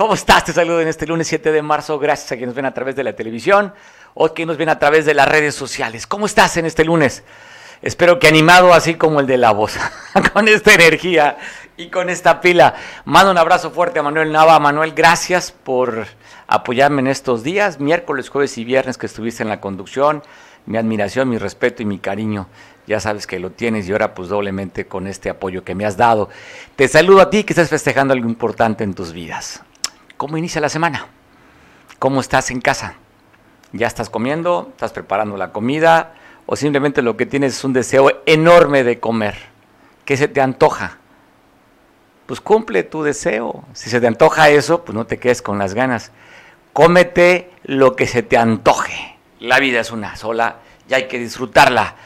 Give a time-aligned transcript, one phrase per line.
[0.00, 0.46] ¿Cómo estás?
[0.46, 1.98] Te saludo en este lunes 7 de marzo.
[1.98, 3.74] Gracias a quienes nos ven a través de la televisión
[4.14, 6.06] o quienes nos ven a través de las redes sociales.
[6.06, 7.22] ¿Cómo estás en este lunes?
[7.82, 9.76] Espero que animado así como el de la voz,
[10.32, 11.36] con esta energía
[11.76, 12.76] y con esta pila.
[13.04, 14.58] Mando un abrazo fuerte a Manuel Nava.
[14.58, 16.06] Manuel, gracias por
[16.46, 20.22] apoyarme en estos días, miércoles, jueves y viernes que estuviste en la conducción.
[20.64, 22.48] Mi admiración, mi respeto y mi cariño.
[22.86, 25.98] Ya sabes que lo tienes y ahora pues doblemente con este apoyo que me has
[25.98, 26.30] dado.
[26.74, 29.62] Te saludo a ti que estás festejando algo importante en tus vidas.
[30.20, 31.06] ¿Cómo inicia la semana?
[31.98, 32.96] ¿Cómo estás en casa?
[33.72, 34.66] ¿Ya estás comiendo?
[34.72, 36.12] ¿Estás preparando la comida?
[36.44, 39.34] ¿O simplemente lo que tienes es un deseo enorme de comer?
[40.04, 40.98] ¿Qué se te antoja?
[42.26, 43.64] Pues cumple tu deseo.
[43.72, 46.12] Si se te antoja eso, pues no te quedes con las ganas.
[46.74, 49.16] Cómete lo que se te antoje.
[49.38, 50.56] La vida es una sola
[50.86, 51.96] y hay que disfrutarla.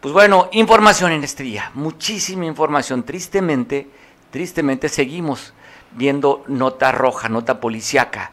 [0.00, 3.02] Pues bueno, información en este muchísima información.
[3.02, 3.90] Tristemente,
[4.30, 5.52] tristemente seguimos
[5.92, 8.32] viendo nota roja, nota policiaca.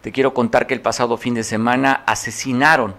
[0.00, 2.94] Te quiero contar que el pasado fin de semana asesinaron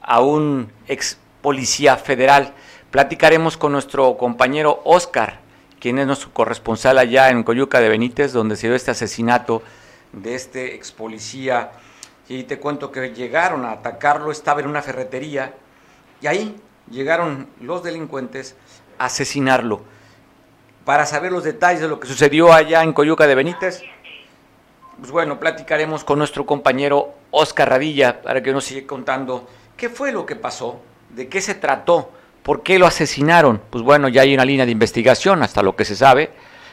[0.00, 2.54] a un ex policía federal.
[2.90, 5.40] Platicaremos con nuestro compañero Oscar,
[5.78, 9.62] quien es nuestro corresponsal allá en Coyuca de Benítez, donde se dio este asesinato
[10.12, 11.72] de este ex policía.
[12.28, 15.54] Y te cuento que llegaron a atacarlo, estaba en una ferretería,
[16.22, 16.56] y ahí
[16.90, 18.56] llegaron los delincuentes
[18.98, 19.82] a asesinarlo.
[20.84, 23.82] Para saber los detalles de lo que sucedió allá en Coyuca de Benítez,
[24.98, 30.10] pues bueno, platicaremos con nuestro compañero Oscar Radilla para que nos siga contando qué fue
[30.12, 32.10] lo que pasó, de qué se trató,
[32.42, 33.60] por qué lo asesinaron.
[33.70, 36.30] Pues bueno, ya hay una línea de investigación hasta lo que se sabe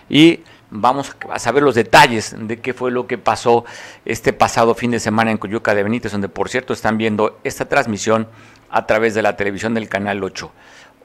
[0.09, 3.65] y vamos a saber los detalles de qué fue lo que pasó
[4.05, 7.67] este pasado fin de semana en Coyuca de Benítez, donde por cierto están viendo esta
[7.67, 8.27] transmisión
[8.69, 10.51] a través de la televisión del Canal 8.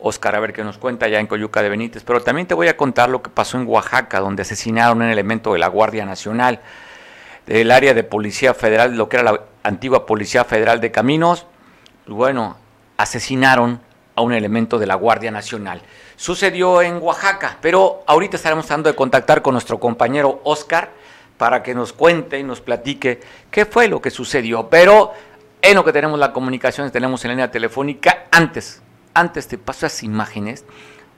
[0.02, 2.02] Oscar, a ver qué nos cuenta ya en Coyuca de Benítez.
[2.04, 5.52] Pero también te voy a contar lo que pasó en Oaxaca, donde asesinaron un elemento
[5.52, 6.60] de la Guardia Nacional,
[7.46, 11.46] del área de Policía Federal, lo que era la antigua Policía Federal de Caminos.
[12.06, 12.56] Bueno,
[12.96, 13.80] asesinaron
[14.14, 15.82] a un elemento de la Guardia Nacional.
[16.16, 20.90] Sucedió en Oaxaca, pero ahorita estaremos tratando de contactar con nuestro compañero Oscar
[21.38, 23.20] para que nos cuente y nos platique
[23.50, 24.68] qué fue lo que sucedió.
[24.68, 25.12] Pero
[25.60, 28.26] en lo que tenemos la comunicación, tenemos en línea telefónica.
[28.30, 28.81] Antes,
[29.14, 30.64] antes te paso las imágenes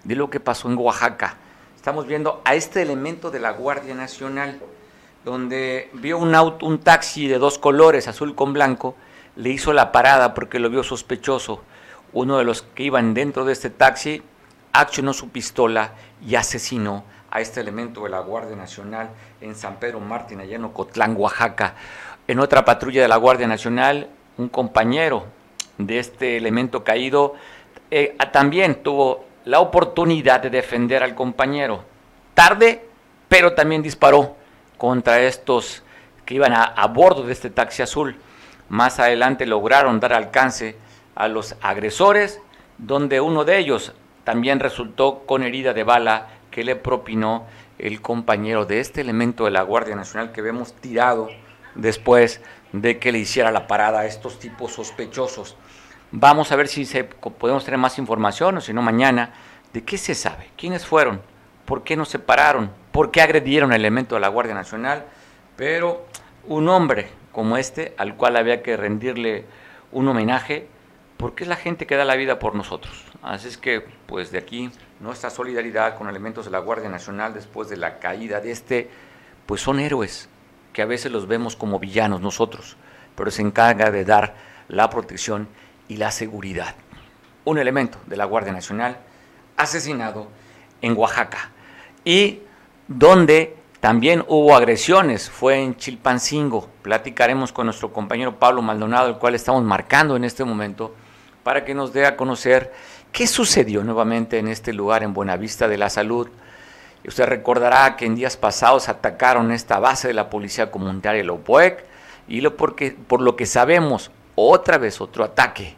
[0.05, 1.37] de lo que pasó en Oaxaca.
[1.77, 4.60] Estamos viendo a este elemento de la Guardia Nacional,
[5.25, 8.94] donde vio un auto, un taxi de dos colores, azul con blanco,
[9.37, 11.62] le hizo la parada porque lo vio sospechoso.
[12.12, 14.22] Uno de los que iban dentro de este taxi
[14.72, 15.93] accionó su pistola
[16.27, 19.10] y asesinó a este elemento de la Guardia Nacional
[19.41, 21.75] en San Pedro Martín, allá en Ocotlán, Oaxaca.
[22.28, 25.27] En otra patrulla de la Guardia Nacional, un compañero
[25.78, 27.34] de este elemento caído
[27.97, 31.84] eh, también tuvo la oportunidad de defender al compañero.
[32.34, 32.84] Tarde,
[33.28, 34.34] pero también disparó
[34.78, 35.84] contra estos
[36.25, 38.16] que iban a, a bordo de este taxi azul.
[38.69, 40.77] Más adelante lograron dar alcance
[41.15, 42.41] a los agresores,
[42.78, 43.93] donde uno de ellos
[44.25, 47.47] también resultó con herida de bala que le propinó
[47.78, 51.28] el compañero de este elemento de la Guardia Nacional que vemos tirado
[51.77, 52.41] después
[52.72, 55.56] de que le hiciera la parada a estos tipos sospechosos.
[56.17, 59.33] Vamos a ver si se, podemos tener más información o si no mañana.
[59.73, 61.21] De qué se sabe, quiénes fueron,
[61.65, 65.07] por qué no se pararon, por qué agredieron al elemento de la Guardia Nacional,
[65.57, 66.07] pero
[66.45, 69.45] un hombre como este, al cual había que rendirle
[69.91, 70.69] un homenaje,
[71.17, 73.07] porque es la gente que da la vida por nosotros.
[73.21, 74.71] Así es que, pues de aquí,
[75.01, 78.89] nuestra solidaridad con elementos de la Guardia Nacional después de la caída de este,
[79.47, 80.29] pues son héroes,
[80.73, 82.77] que a veces los vemos como villanos nosotros,
[83.17, 84.37] pero se encarga de dar
[84.69, 85.49] la protección
[85.89, 86.75] y la seguridad.
[87.45, 88.99] Un elemento de la Guardia Nacional
[89.56, 90.28] asesinado
[90.81, 91.50] en Oaxaca
[92.05, 92.41] y
[92.89, 96.71] donde también hubo agresiones, fue en Chilpancingo.
[96.83, 100.95] Platicaremos con nuestro compañero Pablo Maldonado, el cual estamos marcando en este momento,
[101.42, 102.72] para que nos dé a conocer
[103.13, 106.28] qué sucedió nuevamente en este lugar en Buenavista de la Salud,
[107.07, 111.84] Usted recordará que en días pasados atacaron esta base de la Policía Comunitaria de Lopuec
[112.28, 115.77] y lo porque, por lo que sabemos, otra vez otro ataque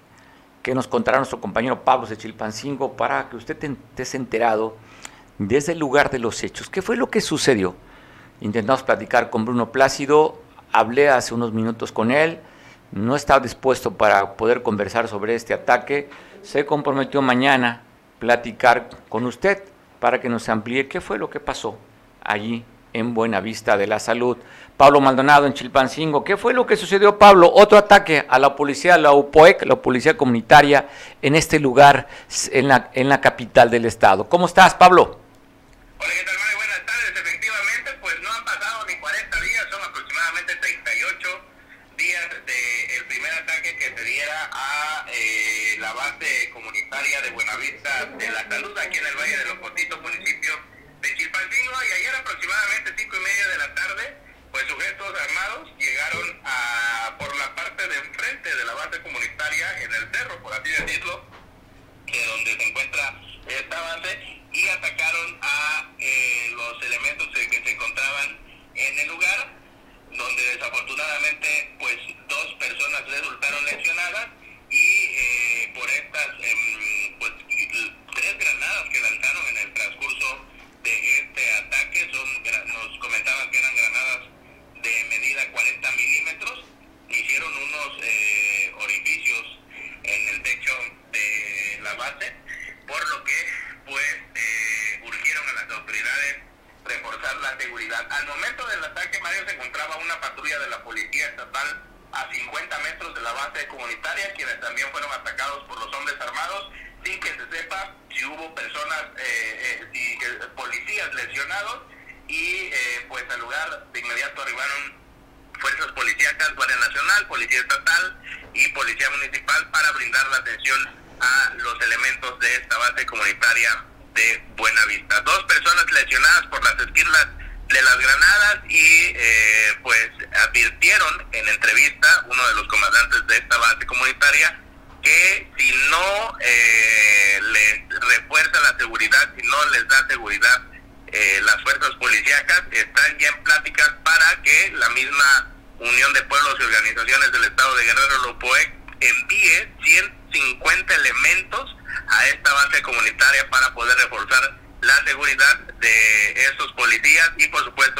[0.62, 3.56] que nos contará nuestro compañero Pablo de Chilpancingo para que usted
[3.96, 4.76] esté enterado
[5.38, 6.68] desde el lugar de los hechos.
[6.68, 7.74] ¿Qué fue lo que sucedió?
[8.40, 10.40] Intentamos platicar con Bruno Plácido,
[10.72, 12.40] hablé hace unos minutos con él,
[12.92, 16.10] no estaba dispuesto para poder conversar sobre este ataque,
[16.42, 17.82] se comprometió mañana
[18.18, 19.62] platicar con usted
[20.00, 21.78] para que nos amplíe qué fue lo que pasó
[22.22, 24.38] allí en Buenavista de la Salud.
[24.76, 26.22] Pablo Maldonado en Chilpancingo.
[26.22, 27.50] ¿Qué fue lo que sucedió, Pablo?
[27.52, 30.88] Otro ataque a la policía, la UPOEC, la policía comunitaria,
[31.22, 32.08] en este lugar,
[32.52, 34.28] en la, en la capital del estado.
[34.28, 35.20] ¿Cómo estás, Pablo?
[35.98, 36.56] Hola, ¿qué tal, Mario?
[36.58, 37.22] Buenas tardes.
[37.24, 41.28] Efectivamente, pues no han pasado ni 40 días, son aproximadamente 38
[41.96, 48.04] días del de primer ataque que se diera a eh, la base comunitaria de Buenavista
[48.18, 50.75] de la Salud, aquí en el Valle de los Potitos, municipio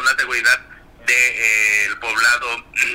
[0.06, 0.58] la seguridad
[0.98, 2.46] del de, eh, poblado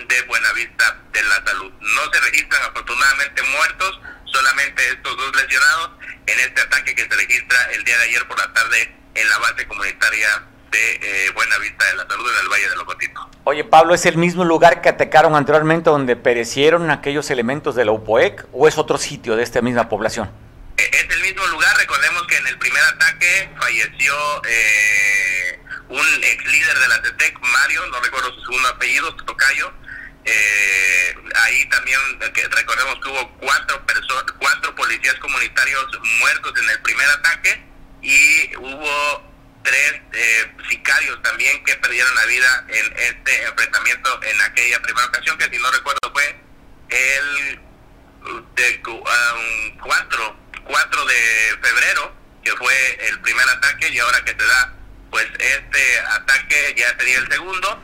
[0.08, 1.72] de Buenavista de la Salud.
[1.80, 5.92] No se registran afortunadamente muertos, solamente estos dos lesionados
[6.26, 9.38] en este ataque que se registra el día de ayer por la tarde en la
[9.40, 13.30] base comunitaria de eh, Buenavista de la Salud en el Valle de Locotito.
[13.44, 17.92] Oye Pablo, ¿es el mismo lugar que atacaron anteriormente donde perecieron aquellos elementos de la
[17.92, 20.32] UPOEC o es otro sitio de esta misma población?
[20.78, 21.76] es el mismo lugar.
[21.78, 24.14] Recordemos que en el primer ataque falleció
[24.48, 25.60] eh,
[25.92, 29.74] un ex líder de la CETEC, Mario, no recuerdo su segundo apellido, Tocayo.
[30.24, 35.88] Eh, ahí también recordemos que hubo cuatro personas, cuatro policías comunitarios
[36.20, 37.66] muertos en el primer ataque
[38.04, 39.32] y hubo
[39.64, 45.38] tres eh, sicarios también que perdieron la vida en este enfrentamiento en aquella primera ocasión
[45.38, 46.40] que si no recuerdo fue
[46.90, 47.60] el
[48.56, 50.42] de um, cuatro
[50.72, 54.74] 4 de febrero, que fue el primer ataque, y ahora que se da
[55.12, 57.80] pues este ataque ya sería el segundo.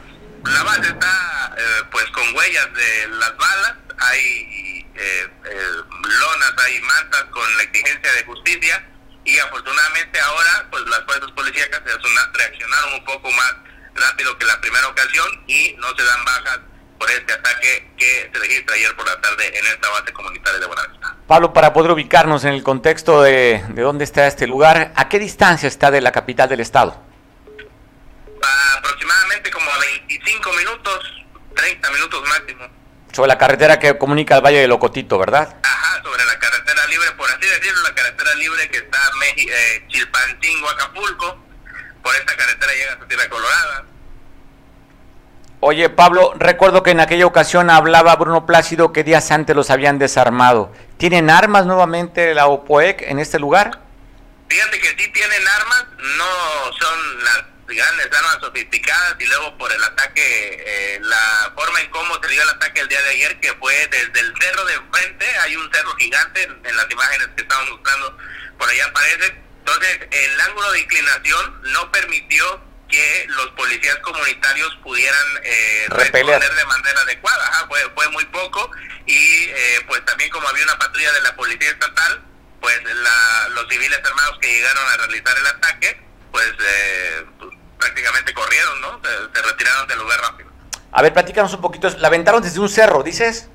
[0.46, 5.72] La base está eh, pues con huellas de las balas, hay eh, eh,
[6.02, 8.88] lonas, hay mantas con la exigencia de justicia
[9.26, 13.56] y afortunadamente ahora pues las fuerzas policíacas reaccionaron un poco más
[13.94, 16.60] rápido que la primera ocasión y no se dan bajas
[16.98, 20.66] por este ataque que se registra ayer por la tarde en esta base comunitaria de
[20.66, 21.16] Buenavista.
[21.28, 25.20] Pablo, para poder ubicarnos en el contexto de, de dónde está este lugar, ¿a qué
[25.20, 27.04] distancia está de la capital del estado?
[28.78, 31.26] Aproximadamente como a 25 minutos,
[31.56, 32.68] 30 minutos máximo.
[33.12, 35.58] Sobre la carretera que comunica al Valle de Locotito, ¿verdad?
[35.64, 39.00] Ajá, sobre la carretera libre, por así decirlo, la carretera libre que está
[39.36, 41.44] eh, Chilpancingo, Acapulco.
[42.04, 43.86] Por esta carretera llega a Tierra Colorada
[45.60, 49.98] Oye, Pablo, recuerdo que en aquella ocasión hablaba Bruno Plácido que días antes los habían
[49.98, 50.72] desarmado.
[50.98, 53.80] ¿Tienen armas nuevamente la OPOEC en este lugar?
[54.48, 59.84] Fíjate que sí tienen armas, no son las grandes armas sofisticadas y luego por el
[59.84, 63.54] ataque, eh, la forma en cómo se dio el ataque el día de ayer, que
[63.56, 67.70] fue desde el cerro de enfrente, hay un cerro gigante en, las imágenes que estamos
[67.72, 68.18] mostrando,
[68.58, 69.36] por allá aparece.
[69.60, 76.66] Entonces, el ángulo de inclinación no permitió que los policías comunitarios pudieran eh, responder de
[76.66, 77.66] manera adecuada.
[77.68, 78.72] fue, fue muy poco
[79.06, 82.24] y eh, pues también como había una patrulla de la policía estatal,
[82.62, 87.26] pues la, los civiles armados que llegaron a realizar el ataque, pues, eh,
[87.78, 89.02] prácticamente corrieron, ¿no?
[89.04, 90.50] Se, retiraron del lugar rápido.
[90.92, 91.90] A ver, platícanos un poquito.
[91.98, 93.50] La aventaron desde un cerro, dices.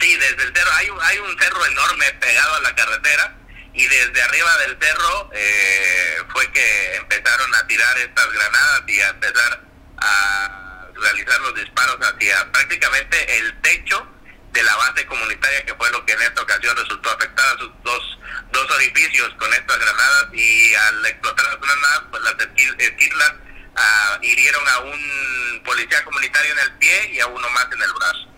[0.00, 0.70] Sí, desde el cerro.
[0.72, 3.36] Hay, hay un cerro enorme pegado a la carretera
[3.74, 9.08] y desde arriba del cerro eh, fue que empezaron a tirar estas granadas y a
[9.08, 9.60] empezar
[9.98, 14.13] a realizar los disparos hacia prácticamente el techo
[14.54, 18.18] de la base comunitaria que fue lo que en esta ocasión resultó afectada sus dos,
[18.52, 22.34] dos orificios con estas granadas y al explotar las granadas pues las
[22.78, 23.34] esquirlas
[23.76, 27.92] ah, hirieron a un policía comunitario en el pie y a uno más en el
[27.92, 28.28] brazo.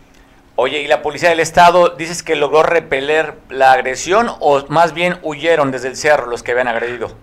[0.56, 5.18] Oye, ¿y la policía del estado dices que logró repeler la agresión o más bien
[5.22, 7.14] huyeron desde el cerro los que habían agredido?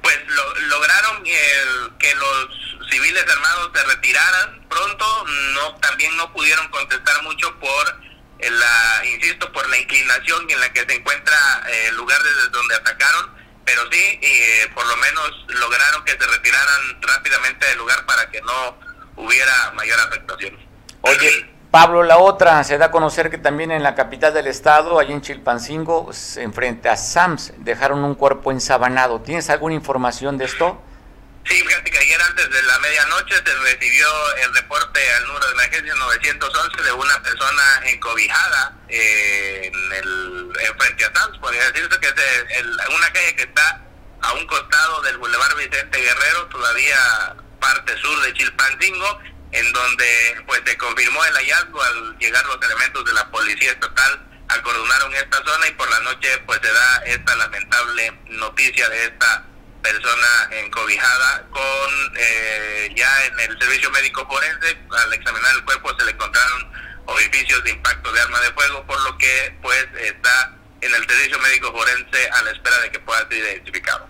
[0.00, 0.18] Pues
[0.68, 8.09] lograron que los civiles armados se retiraran pronto, no también no pudieron contestar mucho por
[8.48, 11.36] la, insisto, por la inclinación en la que se encuentra
[11.68, 13.30] eh, el lugar desde donde atacaron,
[13.64, 18.40] pero sí, eh, por lo menos lograron que se retiraran rápidamente del lugar para que
[18.42, 18.78] no
[19.16, 20.58] hubiera mayor afectación.
[21.02, 24.98] Oye, Pablo, la otra, se da a conocer que también en la capital del estado,
[24.98, 29.20] allí en Chilpancingo, enfrente a SAMS, dejaron un cuerpo ensabanado.
[29.20, 30.82] ¿Tienes alguna información de esto?
[31.46, 35.52] Sí, fíjate que ayer antes de la medianoche se recibió el reporte al número de
[35.52, 42.08] emergencia 911 de una persona encobijada eh, en el frente a SAMS, podría decirse que
[42.08, 43.80] es una calle que está
[44.22, 49.20] a un costado del Boulevard Vicente Guerrero, todavía parte sur de Chilpancingo,
[49.52, 54.26] en donde pues se confirmó el hallazgo al llegar los elementos de la policía estatal
[54.48, 59.44] acordonaron esta zona y por la noche pues se da esta lamentable noticia de esta
[59.82, 66.04] persona encobijada con eh, ya en el servicio médico forense al examinar el cuerpo se
[66.04, 66.70] le encontraron
[67.06, 71.38] orificios de impacto de arma de fuego por lo que pues está en el servicio
[71.40, 74.08] médico forense a la espera de que pueda ser identificado.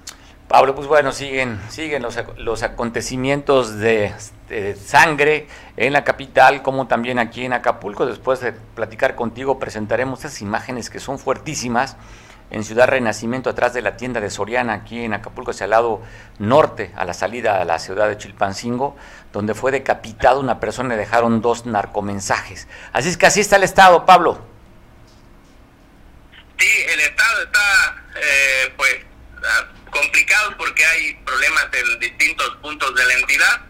[0.50, 4.12] Pablo, pues bueno, siguen, siguen los, los acontecimientos de,
[4.85, 5.47] sangre
[5.77, 8.05] en la capital, como también aquí en Acapulco.
[8.05, 11.97] Después de platicar contigo, presentaremos esas imágenes que son fuertísimas
[12.50, 16.02] en Ciudad Renacimiento, atrás de la tienda de Soriana, aquí en Acapulco, hacia el lado
[16.38, 18.97] norte, a la salida a la ciudad de Chilpancingo,
[19.33, 22.66] donde fue decapitado una persona y dejaron dos narcomensajes.
[22.92, 24.45] Así es que así está el Estado, Pablo.
[26.59, 28.97] Sí, el Estado está, eh, pues,
[29.90, 33.61] complicado porque hay problemas en distintos puntos de la entidad.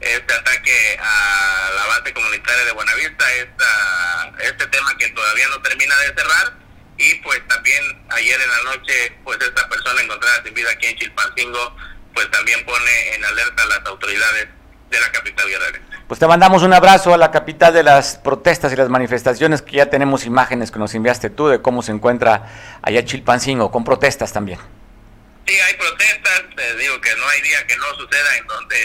[0.00, 5.96] Este ataque a la base comunitaria de Buenavista, esta, este tema que todavía no termina
[6.00, 6.63] de cerrar.
[6.96, 10.96] Y pues también ayer en la noche, pues esta persona encontrada sin vida aquí en
[10.96, 11.76] Chilpancingo,
[12.14, 14.48] pues también pone en alerta a las autoridades
[14.90, 15.80] de la capital guerrera.
[16.06, 19.76] Pues te mandamos un abrazo a la capital de las protestas y las manifestaciones, que
[19.76, 24.32] ya tenemos imágenes que nos enviaste tú de cómo se encuentra allá Chilpancingo, con protestas
[24.32, 24.60] también.
[25.46, 28.84] Sí, hay protestas, te digo que no hay día que no suceda en donde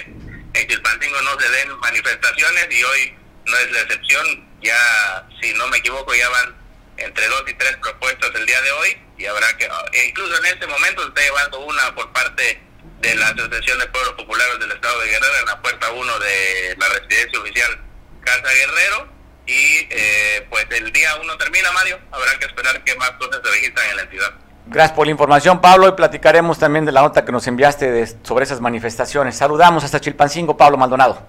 [0.54, 4.50] en Chilpancingo no se den manifestaciones y hoy no es la excepción.
[4.62, 6.59] Ya, si no me equivoco, ya van
[7.02, 10.46] entre dos y tres propuestas el día de hoy y habrá que, e incluso en
[10.46, 12.62] este momento se está llevando una por parte
[13.02, 16.76] de la Asociación de Pueblos Populares del Estado de Guerrero en la puerta 1 de
[16.78, 17.80] la residencia oficial
[18.22, 19.08] Casa Guerrero
[19.46, 23.50] y eh, pues el día uno termina Mario, habrá que esperar que más cosas se
[23.50, 24.32] registran en la entidad.
[24.68, 28.44] Gracias por la información, Pablo, y platicaremos también de la nota que nos enviaste sobre
[28.44, 29.36] esas manifestaciones.
[29.36, 31.26] Saludamos hasta Chilpancingo, Pablo Maldonado.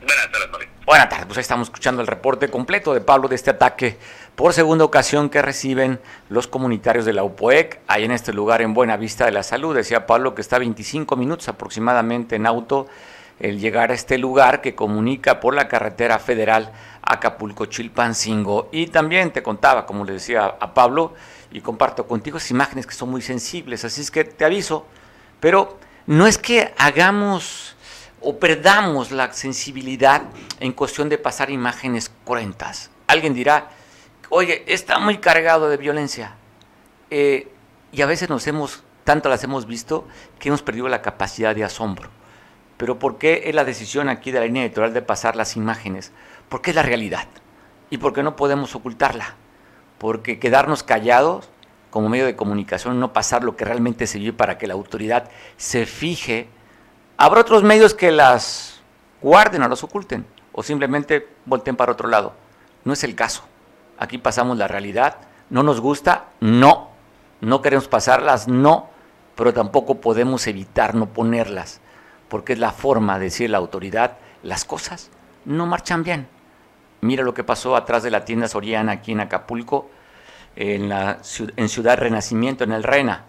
[0.00, 0.68] Buenas tardes, Mario.
[0.86, 3.98] Buenas tardes, pues ahí estamos escuchando el reporte completo de Pablo de este ataque
[4.38, 8.72] por segunda ocasión que reciben los comunitarios de la UPOEC, ahí en este lugar en
[8.72, 9.74] Buena Vista de la Salud.
[9.74, 12.86] Decía Pablo que está 25 minutos aproximadamente en auto
[13.40, 16.70] el llegar a este lugar que comunica por la carretera federal
[17.02, 18.68] Acapulco-Chilpancingo.
[18.70, 21.14] Y también te contaba, como le decía a Pablo,
[21.50, 24.86] y comparto contigo esas imágenes que son muy sensibles, así es que te aviso,
[25.40, 27.74] pero no es que hagamos
[28.20, 30.22] o perdamos la sensibilidad
[30.60, 32.92] en cuestión de pasar imágenes cruentas.
[33.08, 33.70] Alguien dirá,
[34.28, 36.34] oye, está muy cargado de violencia.
[37.10, 37.50] Eh,
[37.92, 40.06] y a veces nos hemos, tanto las hemos visto,
[40.38, 42.10] que hemos perdido la capacidad de asombro.
[42.76, 46.12] Pero ¿por qué es la decisión aquí de la línea editorial de pasar las imágenes?
[46.48, 47.26] Porque es la realidad.
[47.90, 49.36] Y porque no podemos ocultarla
[49.98, 51.50] porque quedarnos callados
[51.90, 55.30] como medio de comunicación, no pasar lo que realmente se vive para que la autoridad
[55.56, 56.48] se fije.
[57.16, 58.80] Habrá otros medios que las
[59.20, 62.34] guarden o las oculten o simplemente volteen para otro lado.
[62.84, 63.42] No es el caso.
[63.98, 65.16] Aquí pasamos la realidad.
[65.50, 66.26] ¿No nos gusta?
[66.40, 66.90] No.
[67.40, 68.48] ¿No queremos pasarlas?
[68.48, 68.90] No.
[69.34, 71.80] Pero tampoco podemos evitar no ponerlas,
[72.28, 75.10] porque es la forma de decir la autoridad, las cosas
[75.48, 76.28] no marchan bien.
[77.00, 79.90] Mira lo que pasó atrás de la tienda Soriana aquí en Acapulco,
[80.56, 81.18] en, la,
[81.56, 83.24] en Ciudad Renacimiento, en el Rena,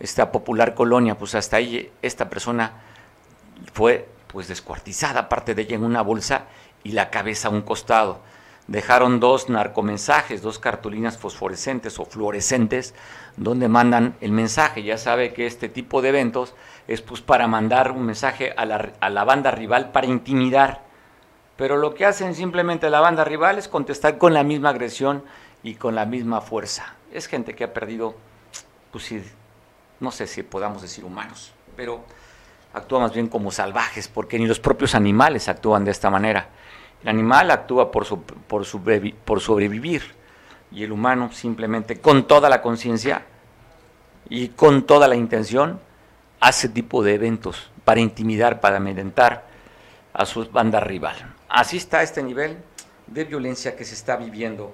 [0.00, 2.72] esta popular colonia, pues hasta ahí esta persona
[3.72, 6.46] fue pues descuartizada, parte de ella en una bolsa
[6.82, 8.20] y la cabeza a un costado.
[8.68, 12.94] Dejaron dos narcomensajes, dos cartulinas fosforescentes o fluorescentes,
[13.36, 14.82] donde mandan el mensaje.
[14.82, 16.54] Ya sabe que este tipo de eventos
[16.88, 20.92] es pues para mandar un mensaje a la, a la banda rival para intimidar
[21.56, 25.22] pero lo que hacen simplemente la banda rival es contestar con la misma agresión
[25.62, 26.96] y con la misma fuerza.
[27.12, 28.16] Es gente que ha perdido,
[28.90, 29.12] pues
[30.00, 32.04] no sé si podamos decir humanos, pero
[32.72, 36.48] actúa más bien como salvajes, porque ni los propios animales actúan de esta manera.
[37.02, 40.02] El animal actúa por, sobrevivir
[40.70, 43.26] y el humano simplemente con toda la conciencia
[44.28, 45.80] y con toda la intención
[46.40, 49.46] hace tipo de eventos para intimidar, para amedrentar
[50.12, 51.16] a su banda rival.
[51.48, 52.56] Así está este nivel
[53.06, 54.72] de violencia que se está viviendo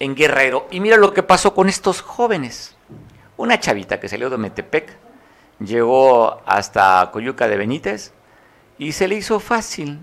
[0.00, 0.66] en Guerrero.
[0.70, 2.76] Y mira lo que pasó con estos jóvenes.
[3.36, 4.96] Una chavita que salió de Metepec,
[5.60, 8.12] llegó hasta Coyuca de Benítez
[8.78, 10.02] y se le hizo fácil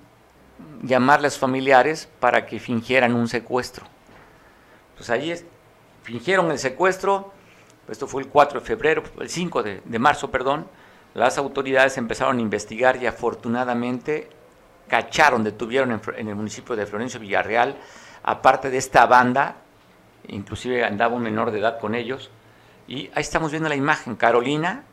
[0.81, 3.85] llamarles familiares para que fingieran un secuestro.
[4.95, 5.33] Pues allí
[6.03, 7.31] fingieron el secuestro,
[7.89, 10.67] esto fue el 4 de febrero, el 5 de, de marzo, perdón,
[11.13, 14.29] las autoridades empezaron a investigar y afortunadamente
[14.87, 17.75] cacharon, detuvieron en, el municipio de Florencio Villarreal,
[18.23, 19.57] aparte de esta banda,
[20.27, 22.29] inclusive andaba un menor de edad con ellos,
[22.87, 24.83] y ahí estamos viendo la imagen, Carolina,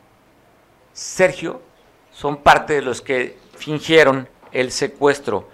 [0.92, 1.62] Sergio,
[2.12, 5.48] son parte de los que fingieron el secuestro.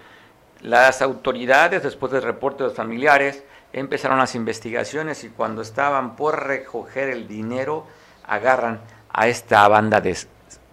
[0.61, 3.43] Las autoridades, después del reporte de los familiares,
[3.73, 7.87] empezaron las investigaciones y cuando estaban por recoger el dinero,
[8.25, 8.79] agarran
[9.09, 10.15] a esta banda de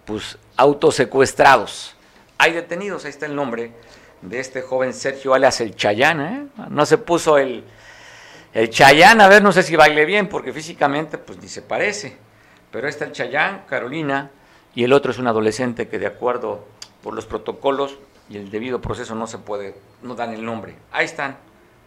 [0.05, 1.95] pues, autosecuestrados.
[2.37, 3.73] Hay detenidos, ahí está el nombre
[4.21, 6.47] de este joven Sergio alias el Chayán, ¿eh?
[6.69, 7.63] No se puso el,
[8.53, 12.15] el Chayán, a ver, no sé si baile bien, porque físicamente pues ni se parece.
[12.71, 14.29] Pero está el Chayán, Carolina,
[14.75, 16.67] y el otro es un adolescente que de acuerdo
[17.01, 17.97] por los protocolos
[18.29, 20.75] y el debido proceso no se puede, no dan el nombre.
[20.91, 21.37] Ahí están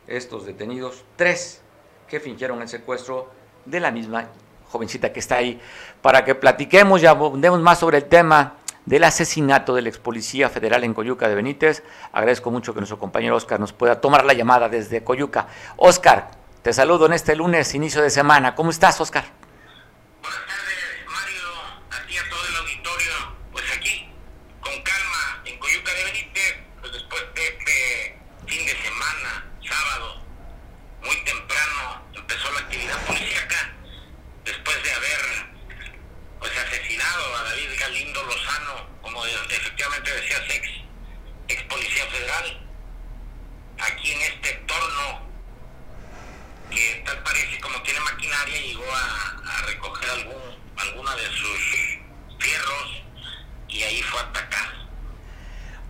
[0.06, 1.62] estos detenidos, tres
[2.08, 3.30] que fingieron el secuestro
[3.64, 4.26] de la misma
[4.70, 5.61] jovencita que está ahí,
[6.00, 8.56] para que platiquemos y abundemos más sobre el tema
[8.87, 11.84] del asesinato del ex policía federal en Coyuca de Benítez.
[12.12, 15.46] Agradezco mucho que nuestro compañero Oscar nos pueda tomar la llamada desde Coyuca.
[15.76, 16.30] Oscar,
[16.62, 18.54] te saludo en este lunes, inicio de semana.
[18.54, 19.41] ¿Cómo estás, Oscar?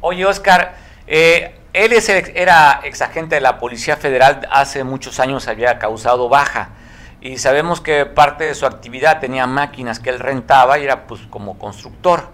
[0.01, 0.75] Oye, Oscar,
[1.07, 6.71] eh, él es, era exagente de la Policía Federal, hace muchos años había causado baja
[7.21, 11.21] y sabemos que parte de su actividad tenía máquinas que él rentaba y era pues
[11.31, 12.31] como constructor.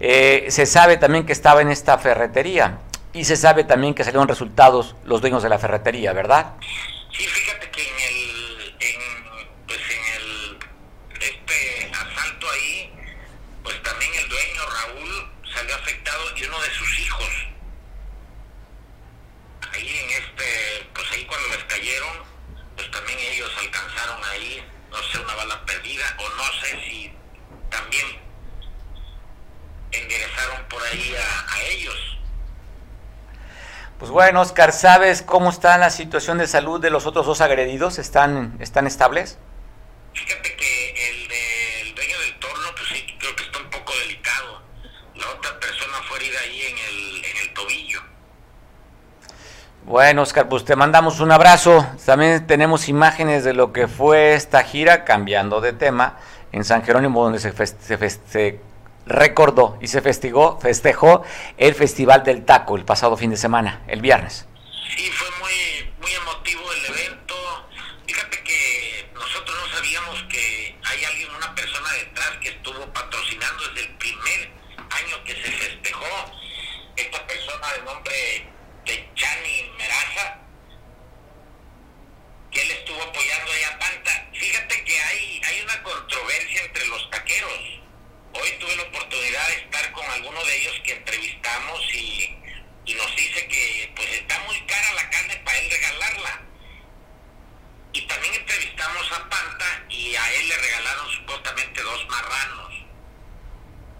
[0.00, 2.78] Eh, se sabe también que estaba en esta ferretería
[3.12, 6.54] y se sabe también que salieron resultados los dueños de la ferretería, ¿verdad?
[7.12, 8.74] Sí, fíjate que en el,
[9.66, 10.58] pues en el,
[11.20, 12.92] este asalto ahí,
[13.62, 17.30] pues también el dueño Raúl salió afectado y uno de sus hijos.
[19.72, 22.24] Ahí en este, pues ahí cuando les cayeron,
[22.76, 27.12] pues también ellos alcanzaron ahí, no sé, una bala perdida, o no sé si
[27.70, 28.06] también
[29.92, 32.17] enderezaron por ahí a, ellos.
[33.98, 37.98] Pues bueno, Oscar, ¿sabes cómo está la situación de salud de los otros dos agredidos?
[37.98, 39.38] ¿Están, están estables?
[40.14, 43.92] Fíjate que el, de, el dueño del torno, pues sí, creo que está un poco
[44.04, 44.62] delicado
[45.16, 48.00] la otra persona fue herida ahí en el, en el tobillo.
[49.84, 51.84] Bueno, Oscar, pues te mandamos un abrazo.
[52.06, 56.18] También tenemos imágenes de lo que fue esta gira, cambiando de tema,
[56.52, 58.60] en San Jerónimo, donde se, se
[59.08, 61.22] recordó y se festejó, festejó
[61.56, 64.46] el Festival del Taco el pasado fin de semana, el viernes.
[64.96, 67.34] Sí, fue muy, muy emotivo el evento.
[68.06, 73.88] Fíjate que nosotros no sabíamos que hay alguien, una persona detrás que estuvo patrocinando desde
[73.88, 76.32] el primer año que se festejó
[76.96, 78.46] esta persona de nombre
[78.86, 80.38] de Chani Meraza,
[82.50, 84.28] que él estuvo apoyando ahí a Panta.
[84.32, 87.78] Fíjate que hay, hay una controversia entre los taqueros.
[88.40, 92.36] Hoy tuve la oportunidad de estar con alguno de ellos que entrevistamos y,
[92.84, 96.40] y nos dice que pues está muy cara la carne para él regalarla.
[97.92, 102.74] Y también entrevistamos a Panta y a él le regalaron supuestamente dos marranos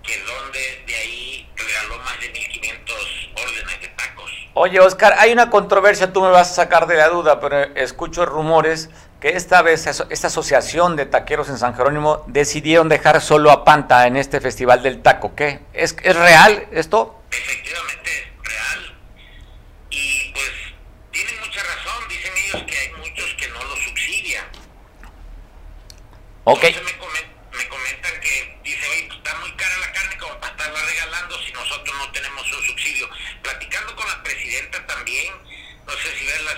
[0.04, 4.30] que donde de ahí regaló más de 1500 órdenes de tacos.
[4.54, 8.24] Oye, Oscar, hay una controversia, tú me vas a sacar de la duda, pero escucho
[8.24, 8.88] rumores
[9.20, 14.06] que esta vez esta asociación de taqueros en San Jerónimo decidieron dejar solo a Panta
[14.06, 15.34] en este festival del taco.
[15.34, 15.60] ¿Qué?
[15.72, 17.22] ¿Es, es real esto?
[17.30, 18.98] Efectivamente, real.
[19.90, 20.50] Y pues
[21.10, 24.44] tienen mucha razón, dicen ellos que hay muchos que no lo subsidian.
[26.44, 26.62] Ok.
[26.62, 31.38] me comentan que dice, oye, pues está muy cara la carne como para estarla regalando
[31.42, 33.08] si nosotros no tenemos un subsidio.
[33.42, 35.34] Platicando con la presidenta también,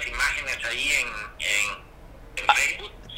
[0.07, 1.90] imágenes ahí en, en.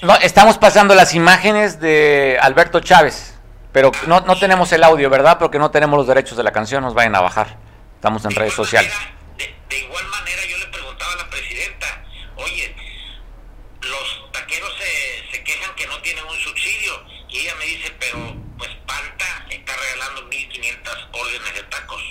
[0.02, 3.38] No, estamos pasando las imágenes de Alberto Chávez,
[3.70, 5.38] pero no, no tenemos el audio, ¿verdad?
[5.38, 7.56] Porque no tenemos los derechos de la canción, nos vayan a bajar.
[7.94, 8.92] Estamos en redes sociales.
[9.38, 11.86] de, de igual manera yo le preguntaba a la presidenta,
[12.34, 12.74] oye,
[13.82, 16.92] los taqueros se, se quejan que no tienen un subsidio
[17.28, 18.18] y ella me dice, pero
[18.58, 22.02] pues Panta está regalando 1.500 órdenes de tacos.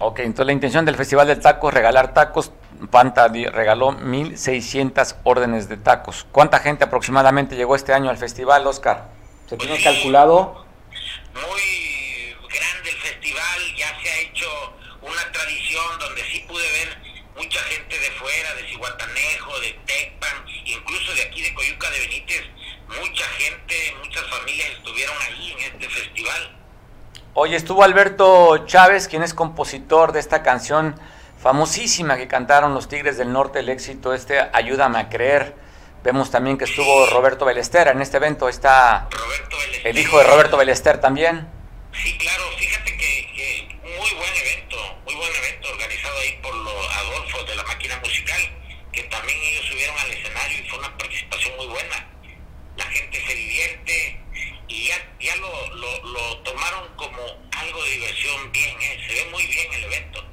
[0.00, 2.52] Ok, entonces la intención del Festival del Taco es regalar tacos.
[2.90, 6.26] Panta regaló 1.600 órdenes de tacos.
[6.32, 9.10] ¿Cuánta gente aproximadamente llegó este año al festival, Oscar?
[9.48, 10.64] ¿Se tiene calculado?
[11.34, 14.46] Muy grande el festival, ya se ha hecho
[15.02, 16.98] una tradición donde sí pude ver
[17.36, 22.42] mucha gente de fuera, de Cihuatanejo, de Tecpan, incluso de aquí de Coyuca de Benítez,
[22.88, 26.56] mucha gente, muchas familias estuvieron ahí en este festival.
[27.34, 30.98] Oye, estuvo Alberto Chávez, quien es compositor de esta canción
[31.46, 35.54] famosísima que cantaron los Tigres del Norte, el éxito este, Ayúdame a creer.
[36.02, 39.08] Vemos también que estuvo Roberto Belester en este evento, está
[39.84, 41.46] el hijo de Roberto Belester también.
[41.92, 46.96] Sí, claro, fíjate que, que muy buen evento, muy buen evento organizado ahí por los
[46.96, 48.40] Adolfos de la máquina musical,
[48.90, 52.08] que también ellos subieron al escenario y fue una participación muy buena.
[52.76, 54.20] La gente se divierte
[54.66, 58.98] y ya, ya lo, lo, lo tomaron como algo de diversión bien, ¿eh?
[59.06, 60.26] se ve muy bien el evento.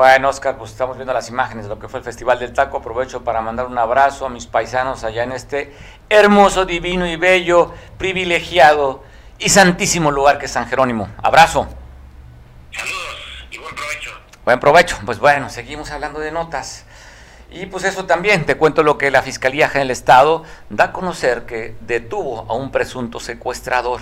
[0.00, 2.78] Bueno, Oscar, pues estamos viendo las imágenes de lo que fue el Festival del Taco.
[2.78, 5.76] Aprovecho para mandar un abrazo a mis paisanos allá en este
[6.08, 9.04] hermoso, divino y bello, privilegiado
[9.38, 11.10] y santísimo lugar que es San Jerónimo.
[11.22, 11.68] Abrazo.
[12.72, 14.10] Saludos y buen provecho.
[14.42, 14.96] Buen provecho.
[15.04, 16.86] Pues bueno, seguimos hablando de notas.
[17.50, 20.92] Y pues eso también, te cuento lo que la Fiscalía General del Estado da a
[20.92, 24.00] conocer que detuvo a un presunto secuestrador.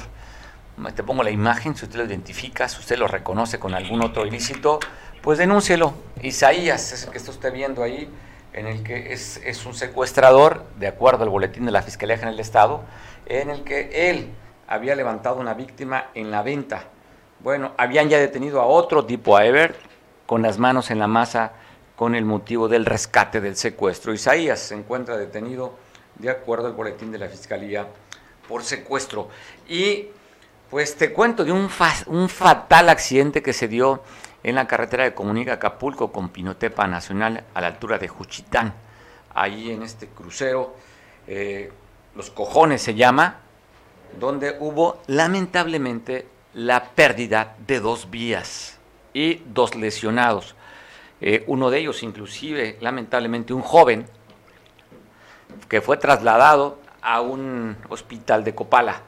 [0.95, 4.25] Te pongo la imagen, si usted lo identifica, si usted lo reconoce con algún otro
[4.25, 4.79] ilícito,
[5.23, 5.95] pues denúncielo.
[6.23, 8.09] Isaías es el que está usted viendo ahí,
[8.53, 12.35] en el que es, es un secuestrador, de acuerdo al boletín de la Fiscalía General
[12.35, 12.83] del Estado,
[13.27, 14.31] en el que él
[14.67, 16.85] había levantado una víctima en la venta.
[17.41, 19.77] Bueno, habían ya detenido a otro tipo, a Ever,
[20.27, 21.53] con las manos en la masa
[21.99, 24.15] con el motivo del rescate del secuestro.
[24.15, 25.75] Isaías se encuentra detenido
[26.15, 27.89] de acuerdo al boletín de la Fiscalía
[28.47, 29.29] por secuestro.
[29.69, 30.07] Y
[30.71, 31.69] pues te cuento de un,
[32.07, 34.03] un fatal accidente que se dio
[34.43, 38.75] en la carretera de Comunica Acapulco con Pinotepa Nacional a la altura de Juchitán.
[39.35, 40.75] Ahí en este crucero,
[41.27, 41.73] eh,
[42.15, 43.41] Los Cojones se llama,
[44.19, 48.79] donde hubo lamentablemente la pérdida de dos vías
[49.13, 50.55] y dos lesionados.
[51.21, 54.07] Eh, uno de ellos, inclusive, lamentablemente, un joven
[55.69, 59.03] que fue trasladado a un hospital de Copala.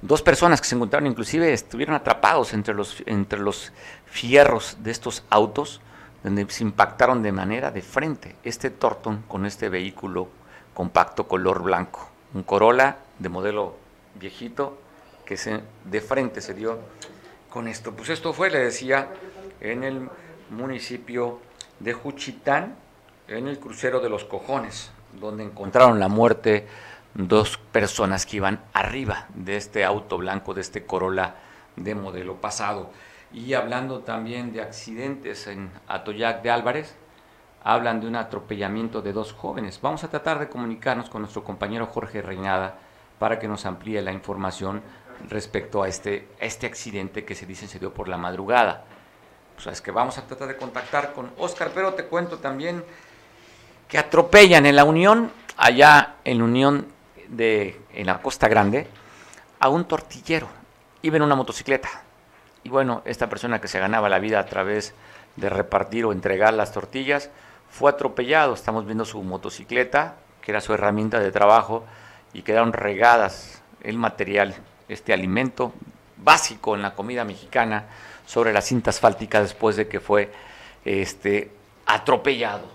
[0.00, 3.72] Dos personas que se encontraron, inclusive, estuvieron atrapados entre los, entre los
[4.10, 5.80] fierros de estos autos,
[6.22, 10.28] donde se impactaron de manera de frente este Torton con este vehículo
[10.74, 12.08] compacto color blanco.
[12.34, 13.76] Un Corolla de modelo
[14.14, 14.78] viejito
[15.24, 16.78] que se, de frente se dio
[17.50, 17.92] con esto.
[17.92, 19.08] Pues esto fue, le decía,
[19.60, 20.08] en el
[20.50, 21.40] municipio
[21.80, 22.76] de Juchitán,
[23.28, 24.90] en el crucero de los cojones,
[25.20, 26.66] donde encontraron la muerte
[27.14, 31.36] dos personas que iban arriba de este auto blanco, de este Corolla
[31.76, 32.90] de modelo pasado.
[33.32, 36.96] Y hablando también de accidentes en Atoyac de Álvarez,
[37.62, 39.80] hablan de un atropellamiento de dos jóvenes.
[39.82, 42.78] Vamos a tratar de comunicarnos con nuestro compañero Jorge Reinada
[43.18, 44.82] para que nos amplíe la información
[45.28, 48.84] respecto a este, este accidente que se dice se dio por la madrugada.
[49.54, 52.84] Pues es que vamos a tratar de contactar con Oscar, pero te cuento también
[53.88, 56.86] que atropellan en la Unión, allá en la Unión
[57.28, 58.86] de en la Costa Grande,
[59.58, 60.48] a un tortillero.
[61.02, 62.07] Iba en una motocicleta.
[62.68, 64.92] Y bueno, esta persona que se ganaba la vida a través
[65.36, 67.30] de repartir o entregar las tortillas,
[67.70, 68.52] fue atropellado.
[68.52, 71.86] Estamos viendo su motocicleta, que era su herramienta de trabajo,
[72.34, 74.54] y quedaron regadas el material,
[74.86, 75.72] este alimento
[76.18, 77.86] básico en la comida mexicana,
[78.26, 80.30] sobre la cinta asfáltica después de que fue
[80.84, 81.50] este,
[81.86, 82.68] atropellado.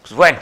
[0.00, 0.40] Pues bueno,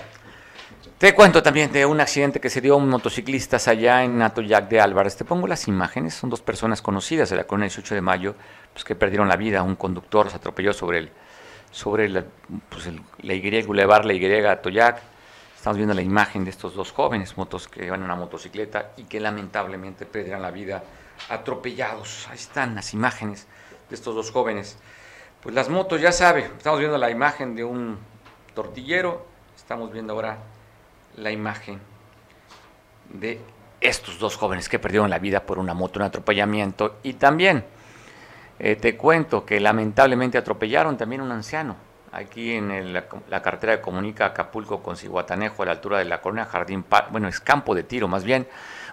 [0.98, 4.68] te cuento también de un accidente que se dio a un motociclista allá en Atoyac
[4.68, 5.16] de Álvarez.
[5.16, 8.34] Te pongo las imágenes, son dos personas conocidas de la colonia 18 de mayo,
[8.72, 9.62] pues que perdieron la vida.
[9.62, 11.12] Un conductor se atropelló sobre el,
[11.70, 12.24] sobre el,
[12.68, 15.00] pues el, la Y, Boulevard, la Y Atoyac.
[15.54, 19.04] Estamos viendo la imagen de estos dos jóvenes motos que van en una motocicleta y
[19.04, 20.82] que lamentablemente perdieron la vida
[21.28, 22.26] atropellados.
[22.28, 23.46] Ahí están las imágenes
[23.88, 24.76] de estos dos jóvenes.
[25.44, 27.98] Pues las motos, ya sabe, estamos viendo la imagen de un
[28.52, 29.24] tortillero,
[29.56, 30.38] estamos viendo ahora
[31.18, 31.80] la imagen
[33.12, 33.40] de
[33.80, 36.96] estos dos jóvenes que perdieron la vida por una moto, un atropellamiento.
[37.02, 37.64] Y también
[38.58, 41.76] eh, te cuento que lamentablemente atropellaron también a un anciano,
[42.12, 46.46] aquí en la, carretera que comunica Acapulco con Cihuatanejo a la altura de la colonia
[46.46, 48.48] Jardín, bueno, es campo de tiro más bien,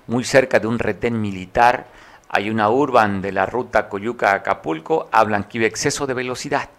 [0.08, 1.88] muy cerca de un retén militar.
[2.30, 6.70] Hay una urban de la ruta Coyuca-Acapulco, hablan que hubo exceso de velocidad,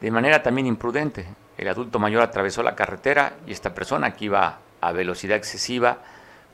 [0.00, 1.26] de manera también imprudente.
[1.56, 5.98] El adulto mayor atravesó la carretera y esta persona que iba a velocidad excesiva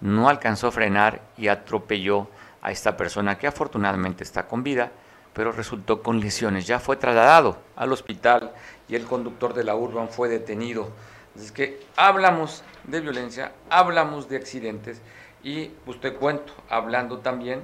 [0.01, 2.29] no alcanzó a frenar y atropelló
[2.63, 4.93] a esta persona que afortunadamente está con vida,
[5.33, 6.67] pero resultó con lesiones.
[6.67, 8.53] Ya fue trasladado al hospital
[8.89, 10.91] y el conductor de la urban fue detenido.
[11.37, 15.01] Es que hablamos de violencia, hablamos de accidentes
[15.43, 17.63] y usted pues, cuento hablando también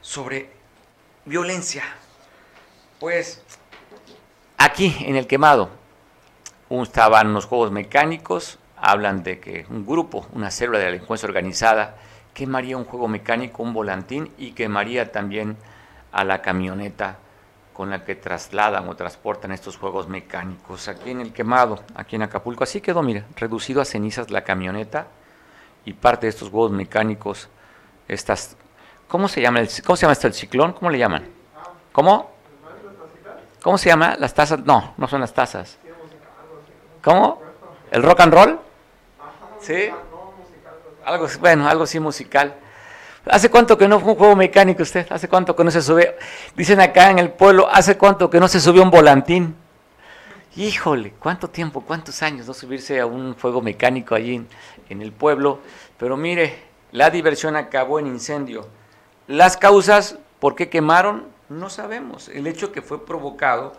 [0.00, 0.50] sobre
[1.24, 1.82] violencia.
[3.00, 3.42] Pues
[4.58, 5.70] aquí en el quemado
[6.70, 11.94] estaban unos juegos mecánicos, hablan de que un grupo, una célula de delincuencia organizada,
[12.34, 15.56] quemaría un juego mecánico, un volantín y quemaría también
[16.10, 17.18] a la camioneta
[17.72, 20.88] con la que trasladan o transportan estos juegos mecánicos.
[20.88, 25.06] Aquí en el quemado, aquí en Acapulco, así quedó, mira, reducido a cenizas la camioneta
[25.84, 27.48] y parte de estos juegos mecánicos,
[28.08, 28.56] estas,
[29.06, 29.60] ¿cómo se llama?
[29.60, 30.26] El, ¿Cómo se llama esto?
[30.26, 30.72] ¿El ciclón?
[30.72, 31.24] ¿Cómo le llaman?
[31.92, 32.32] ¿Cómo?
[33.62, 34.16] ¿Cómo se llama?
[34.18, 35.78] Las tazas, no, no son las tazas.
[37.00, 37.40] ¿Cómo?
[37.92, 38.71] ¿El rock and roll?
[39.62, 39.90] ¿Sí?
[41.04, 42.54] Algo, bueno, algo así musical.
[43.26, 45.06] ¿Hace cuánto que no fue un juego mecánico usted?
[45.10, 46.16] ¿Hace cuánto que no se sube?
[46.56, 49.54] Dicen acá en el pueblo, ¿hace cuánto que no se subió un volantín?
[50.56, 54.44] Híjole, ¿cuánto tiempo, cuántos años no subirse a un juego mecánico allí
[54.88, 55.60] en, el pueblo?
[55.96, 56.58] Pero mire,
[56.90, 58.68] la diversión acabó en incendio.
[59.28, 61.28] Las causas, ¿por qué quemaron?
[61.48, 62.28] No sabemos.
[62.28, 63.74] El hecho que fue provocado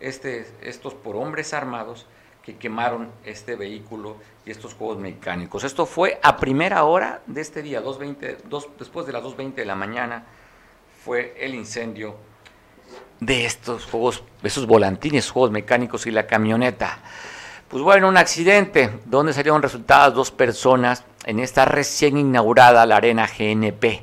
[0.00, 2.06] este, estos por hombres armados
[2.44, 5.64] que quemaron este vehículo y estos juegos mecánicos.
[5.64, 9.74] Esto fue a primera hora de este día, 2.20, después de las 2.20 de la
[9.74, 10.24] mañana,
[11.04, 12.16] fue el incendio
[13.18, 16.98] de estos juegos, esos volantines, juegos mecánicos y la camioneta.
[17.68, 23.26] Pues bueno, un accidente donde salieron resultadas dos personas en esta recién inaugurada la arena
[23.26, 24.02] GNP,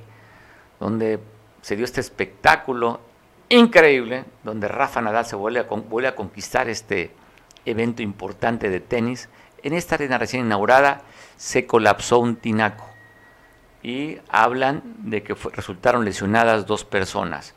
[0.80, 1.20] donde
[1.62, 3.02] se dio este espectáculo
[3.50, 7.21] increíble, donde Rafa Nadal se vuelve a, vuelve a conquistar este
[7.66, 9.30] evento importante de tenis,
[9.64, 11.02] en esta arena recién inaugurada
[11.38, 12.86] se colapsó un tinaco
[13.84, 17.56] y hablan de que resultaron lesionadas dos personas.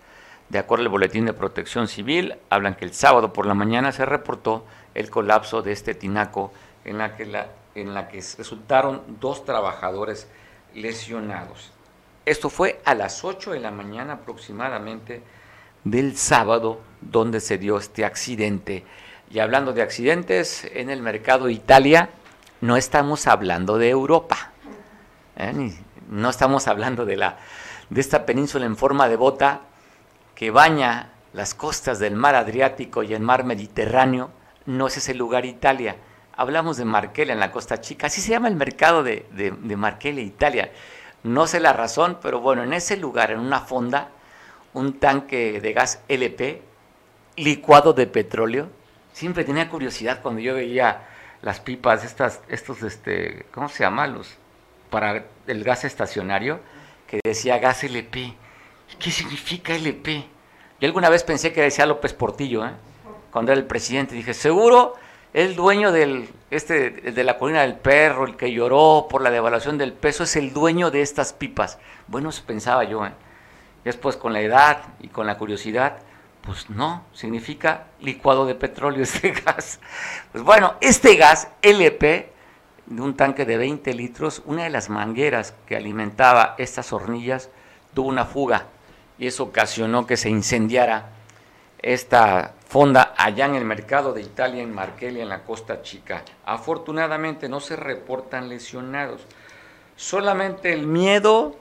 [0.49, 4.05] De acuerdo al boletín de protección civil, hablan que el sábado por la mañana se
[4.05, 6.53] reportó el colapso de este tinaco
[6.85, 10.29] en la que, en la que resultaron dos trabajadores
[10.75, 11.73] lesionados.
[12.27, 15.23] Esto fue a las 8 de la mañana aproximadamente
[15.85, 18.85] del sábado donde se dio este accidente
[19.35, 22.09] y hablando de accidentes, en el mercado Italia
[22.61, 24.53] no estamos hablando de Europa.
[25.37, 25.73] ¿eh?
[26.09, 27.39] no estamos hablando de, la,
[27.91, 29.63] de esta península en forma de bota
[30.37, 34.31] que baña las costas del mar Adriático y el mar Mediterráneo.
[34.67, 35.97] No es ese lugar Italia.
[36.37, 38.07] Hablamos de Marquela en la Costa Chica.
[38.07, 40.71] Así se llama el mercado de, de, de Marquela, Italia.
[41.25, 44.11] No sé la razón, pero bueno, en ese lugar, en una fonda,
[44.75, 46.63] un tanque de gas LP
[47.35, 48.84] licuado de petróleo
[49.15, 51.07] siempre tenía curiosidad cuando yo veía
[51.41, 54.07] las pipas, estas, estos, este, ¿cómo se llama?
[54.07, 54.37] Los,
[54.91, 56.61] para el gas estacionario,
[57.07, 58.35] que decía gas LP.
[58.99, 60.27] ¿Qué significa LP?
[60.81, 62.73] Yo alguna vez pensé que decía López Portillo, ¿eh?
[63.31, 64.15] cuando era el presidente.
[64.15, 64.95] Dije, seguro
[65.33, 69.79] el dueño del, este, de la colina del perro, el que lloró por la devaluación
[69.79, 71.79] del peso, es el dueño de estas pipas.
[72.09, 73.07] Bueno, eso pensaba yo.
[73.07, 73.13] ¿eh?
[73.85, 75.99] Después, con la edad y con la curiosidad,
[76.45, 79.81] pues no, significa licuado de petróleo este gas.
[80.33, 82.33] Pues bueno, este gas LP
[82.87, 87.49] de un tanque de 20 litros, una de las mangueras que alimentaba estas hornillas
[87.95, 88.67] tuvo una fuga
[89.19, 91.11] y eso ocasionó que se incendiara
[91.81, 96.25] esta fonda allá en el mercado de Italia, en Markelia, en la Costa Chica.
[96.45, 99.23] Afortunadamente no se reportan lesionados,
[99.97, 101.57] solamente el miedo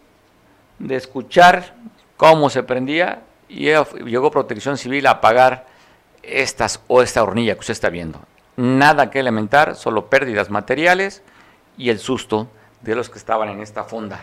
[0.79, 1.75] de escuchar
[2.17, 3.21] cómo se prendía
[3.53, 3.65] y
[4.05, 5.67] llegó Protección Civil a apagar
[6.23, 8.19] estas o esta hornilla que usted está viendo.
[8.55, 11.21] Nada que lamentar, solo pérdidas materiales
[11.77, 12.49] y el susto
[12.81, 14.21] de los que estaban en esta fonda.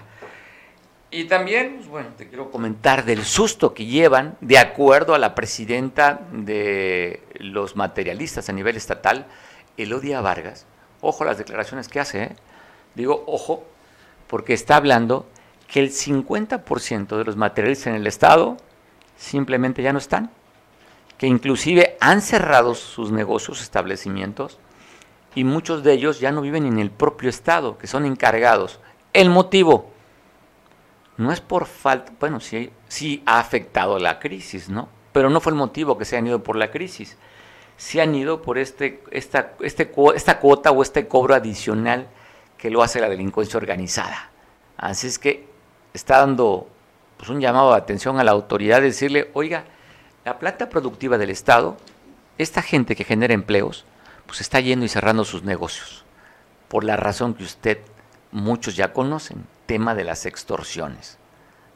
[1.13, 5.35] Y también, pues bueno, te quiero comentar del susto que llevan, de acuerdo a la
[5.35, 9.27] presidenta de los materialistas a nivel estatal,
[9.77, 10.67] Elodia Vargas.
[11.01, 12.37] Ojo las declaraciones que hace, ¿eh?
[12.95, 13.65] digo ojo,
[14.27, 15.27] porque está hablando
[15.67, 18.57] que el 50% de los materialistas en el Estado
[19.21, 20.31] simplemente ya no están,
[21.19, 24.59] que inclusive han cerrado sus negocios, establecimientos,
[25.35, 28.81] y muchos de ellos ya no viven en el propio Estado, que son encargados.
[29.13, 29.91] El motivo
[31.19, 34.89] no es por falta, bueno, sí, sí ha afectado la crisis, ¿no?
[35.13, 37.19] Pero no fue el motivo que se han ido por la crisis,
[37.77, 42.09] se han ido por este, esta, este, esta cuota o este cobro adicional
[42.57, 44.31] que lo hace la delincuencia organizada.
[44.79, 45.47] Así es que
[45.93, 46.69] está dando
[47.21, 49.65] pues, un llamado de atención a la autoridad, de decirle, oiga,
[50.25, 51.77] la planta productiva del Estado,
[52.39, 53.85] esta gente que genera empleos,
[54.25, 56.07] pues está yendo y cerrando sus negocios,
[56.69, 57.81] por la razón que usted,
[58.33, 61.19] muchos ya conocen, tema de las extorsiones.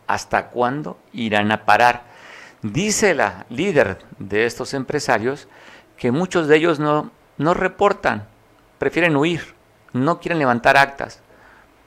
[0.06, 2.04] ¿Hasta cuándo irán a parar?
[2.62, 5.46] Dice la líder de estos empresarios
[5.98, 8.26] que muchos de ellos no, no reportan,
[8.78, 9.54] prefieren huir,
[9.92, 11.20] no quieren levantar actas,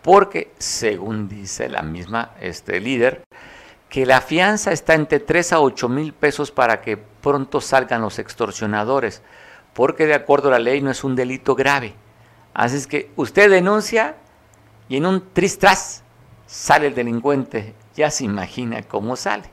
[0.08, 3.26] porque según dice la misma este, líder,
[3.90, 8.18] que la fianza está entre 3 a 8 mil pesos para que pronto salgan los
[8.18, 9.22] extorsionadores,
[9.74, 11.94] porque de acuerdo a la ley no es un delito grave.
[12.54, 14.16] Así es que usted denuncia
[14.88, 16.04] y en un tristras
[16.46, 19.50] sale el delincuente, ya se imagina cómo sale.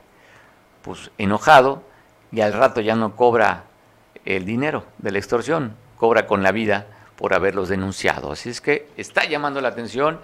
[0.83, 1.83] Pues enojado
[2.31, 3.65] y al rato ya no cobra
[4.23, 6.87] el dinero de la extorsión, cobra con la vida
[7.17, 8.31] por haberlos denunciado.
[8.31, 10.19] Así es que está llamando la atención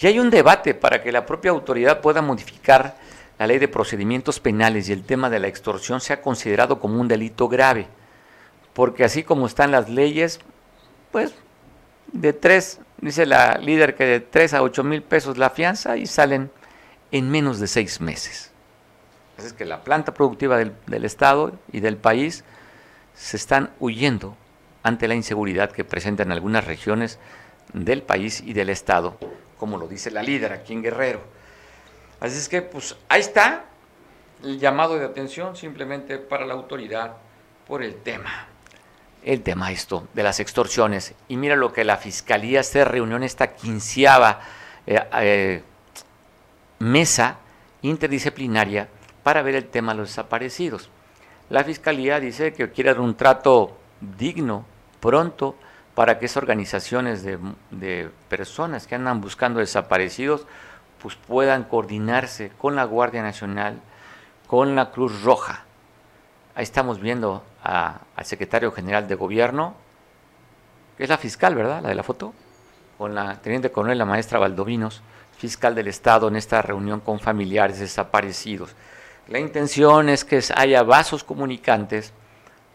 [0.00, 2.96] y hay un debate para que la propia autoridad pueda modificar
[3.38, 7.08] la ley de procedimientos penales y el tema de la extorsión sea considerado como un
[7.08, 7.86] delito grave.
[8.72, 10.40] Porque así como están las leyes,
[11.12, 11.34] pues
[12.12, 16.06] de tres, dice la líder que de tres a ocho mil pesos la fianza y
[16.06, 16.50] salen
[17.12, 18.50] en menos de seis meses.
[19.36, 22.44] Así es que la planta productiva del, del Estado y del país
[23.14, 24.36] se están huyendo
[24.84, 27.18] ante la inseguridad que presentan algunas regiones
[27.72, 29.18] del país y del Estado,
[29.58, 31.20] como lo dice la líder aquí en Guerrero.
[32.20, 33.64] Así es que, pues ahí está
[34.44, 37.16] el llamado de atención simplemente para la autoridad
[37.66, 38.46] por el tema.
[39.24, 41.14] El tema esto de las extorsiones.
[41.28, 44.40] Y mira lo que la Fiscalía se reunió en esta quinceava
[44.86, 45.62] eh, eh,
[46.78, 47.38] mesa
[47.80, 48.88] interdisciplinaria
[49.22, 50.90] para ver el tema de los desaparecidos.
[51.48, 54.66] La Fiscalía dice que quiere dar un trato digno,
[55.04, 55.54] pronto,
[55.94, 60.46] para que esas organizaciones de, personas que andan buscando desaparecidos
[61.00, 63.78] pues puedan coordinarse con la Guardia Nacional,
[64.46, 65.64] con la Cruz Roja.
[66.54, 69.74] Ahí estamos viendo al secretario general de gobierno,
[70.96, 71.82] que es la fiscal, ¿verdad?
[71.82, 72.32] La de la foto,
[72.96, 75.02] con la teniente coronel, la maestra Valdovinos,
[75.36, 78.74] fiscal del Estado, en esta reunión con familiares desaparecidos.
[79.28, 82.14] La intención es que haya vasos comunicantes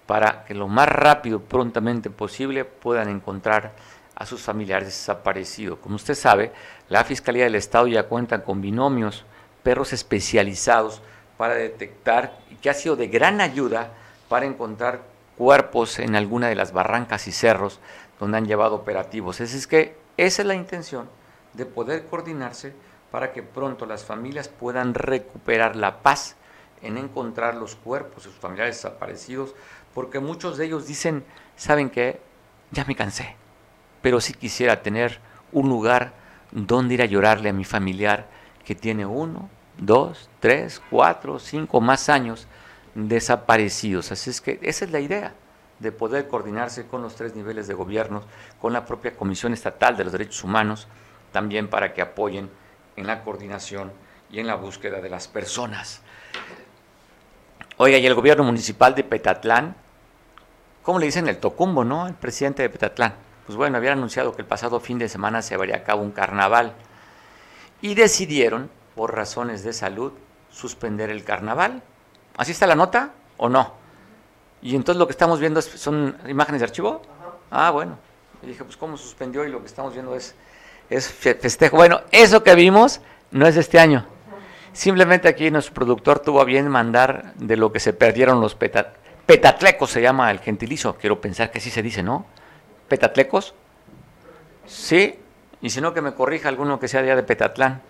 [0.09, 3.73] para que lo más rápido, prontamente posible, puedan encontrar
[4.15, 5.77] a sus familiares desaparecidos.
[5.77, 6.51] Como usted sabe,
[6.87, 9.23] la Fiscalía del Estado ya cuenta con binomios,
[9.61, 11.03] perros especializados
[11.37, 13.91] para detectar y que ha sido de gran ayuda
[14.29, 15.01] para encontrar
[15.37, 17.79] cuerpos en alguna de las barrancas y cerros
[18.19, 19.39] donde han llevado operativos.
[19.41, 21.07] Es, es que esa es la intención
[21.53, 22.73] de poder coordinarse
[23.11, 26.35] para que pronto las familias puedan recuperar la paz
[26.81, 29.53] en encontrar los cuerpos de sus familiares desaparecidos,
[29.93, 31.23] porque muchos de ellos dicen,
[31.55, 32.19] ¿saben qué?
[32.71, 33.35] Ya me cansé,
[34.01, 35.19] pero sí quisiera tener
[35.51, 36.13] un lugar
[36.51, 38.27] donde ir a llorarle a mi familiar
[38.63, 42.47] que tiene uno, dos, tres, cuatro, cinco más años
[42.95, 44.11] desaparecidos.
[44.11, 45.33] Así es que esa es la idea
[45.79, 48.23] de poder coordinarse con los tres niveles de gobierno,
[48.59, 50.87] con la propia Comisión Estatal de los Derechos Humanos,
[51.31, 52.49] también para que apoyen
[52.95, 53.91] en la coordinación
[54.29, 56.01] y en la búsqueda de las personas.
[57.81, 59.75] Oiga, y el gobierno municipal de Petatlán,
[60.83, 61.27] ¿cómo le dicen?
[61.27, 62.07] El Tocumbo, ¿no?
[62.07, 63.13] El presidente de Petatlán
[63.49, 66.11] pues bueno, habían anunciado que el pasado fin de semana se llevaría a cabo un
[66.11, 66.73] carnaval
[67.81, 70.11] y decidieron, por razones de salud,
[70.51, 71.81] suspender el carnaval.
[72.37, 73.73] ¿Así está la nota o no?
[74.61, 77.01] Y entonces lo que estamos viendo son imágenes de archivo.
[77.49, 77.97] Ah, bueno.
[78.43, 80.35] Y dije, pues cómo suspendió y lo que estamos viendo es,
[80.87, 81.75] es festejo.
[81.75, 84.05] Bueno, eso que vimos no es de este año.
[84.73, 89.89] Simplemente aquí nuestro productor tuvo a bien mandar de lo que se perdieron los petatlecos,
[89.89, 90.95] se llama el gentilizo.
[90.95, 92.25] Quiero pensar que así se dice, ¿no?
[92.89, 93.53] petatlecos?
[94.65, 95.17] Sí,
[95.61, 97.81] y si no que me corrija alguno que sea de Petatlán.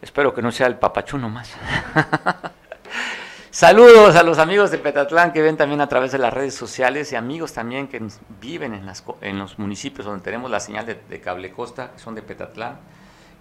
[0.00, 1.52] Espero que no sea el papachuno más.
[3.50, 7.12] Saludos a los amigos de Petatlán que ven también a través de las redes sociales
[7.12, 8.00] y amigos también que
[8.40, 12.14] viven en, las, en los municipios donde tenemos la señal de, cable costa, que son
[12.14, 12.78] de Petatlán,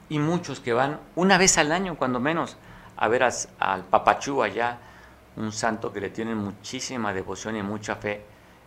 [0.09, 2.57] y muchos que van una vez al año, cuando menos,
[2.97, 4.79] a ver al papachú allá,
[5.37, 8.21] un santo que le tienen muchísima devoción y mucha fe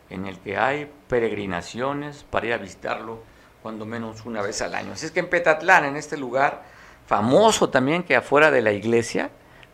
[0.09, 3.23] en el que hay peregrinaciones para ir a visitarlo
[3.63, 4.93] cuando menos una vez al año.
[4.93, 6.63] Así es que en Petatlán, en este lugar
[7.07, 9.31] famoso también, que afuera de la iglesia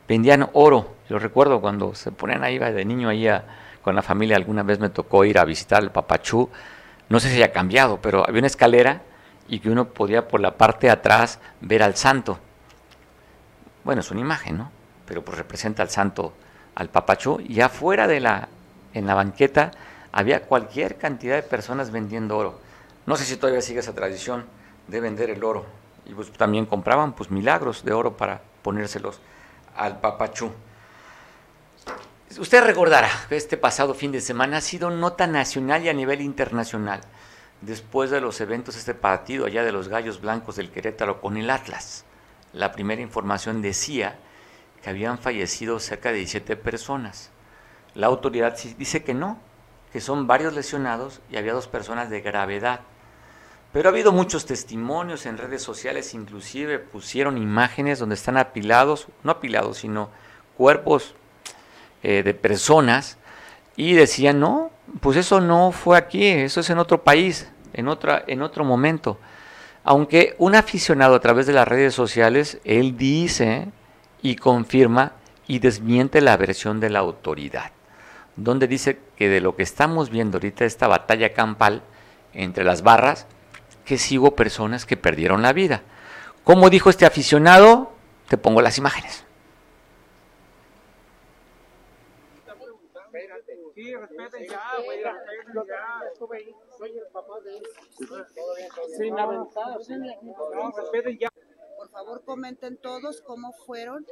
[0.07, 0.95] vendían oro.
[1.09, 3.29] Yo recuerdo cuando se ponían ahí de niño ahí
[3.83, 6.49] con la familia, alguna vez me tocó ir a visitar el Papachú.
[7.09, 9.03] No sé si haya cambiado, pero había una escalera
[9.49, 12.39] y que uno podía por la parte de atrás ver al santo.
[13.83, 14.71] Bueno, es una imagen, ¿no?
[15.07, 16.35] Pero pues representa al santo,
[16.75, 17.41] al Papachú.
[17.41, 18.49] Y afuera de la,
[18.93, 19.71] en la banqueta,
[20.13, 22.61] había cualquier cantidad de personas vendiendo oro.
[23.07, 24.45] No sé si todavía sigue esa tradición
[24.87, 25.65] de vender el oro.
[26.05, 29.21] Y pues también compraban pues milagros de oro para ponérselos
[29.77, 30.53] al papachú.
[32.39, 36.21] Usted recordará que este pasado fin de semana ha sido nota nacional y a nivel
[36.21, 37.01] internacional
[37.61, 41.51] después de los eventos este partido allá de los Gallos Blancos del Querétaro con el
[41.51, 42.05] Atlas.
[42.53, 44.19] La primera información decía
[44.83, 47.31] que habían fallecido cerca de 17 personas.
[47.95, 49.39] La autoridad dice que no,
[49.93, 52.81] que son varios lesionados y había dos personas de gravedad.
[53.73, 59.33] Pero ha habido muchos testimonios en redes sociales, inclusive pusieron imágenes donde están apilados, no
[59.33, 60.11] apilados, sino
[60.57, 61.15] cuerpos
[62.03, 63.19] eh, de personas
[63.77, 64.71] y decían, no,
[65.01, 69.19] pues eso no fue aquí, eso es en otro país, en, otra, en otro momento.
[69.85, 73.69] Aunque un aficionado a través de las redes sociales, él dice
[74.23, 75.13] y confirma
[75.47, 77.73] y desmiente la versión de la autoridad,
[78.37, 81.83] donde dice que de lo que estamos viendo ahorita, esta batalla campal
[82.35, 83.27] entre las barras,
[83.85, 85.83] que hubo personas que perdieron la vida.
[86.45, 87.93] Como dijo este aficionado,
[88.29, 89.25] te pongo las imágenes.
[94.49, 96.55] Ya, güey.
[96.77, 97.63] Soy el papá de él.
[98.97, 101.33] Sin No, respeten ya.
[101.77, 104.05] Por favor, comenten todos cómo fueron,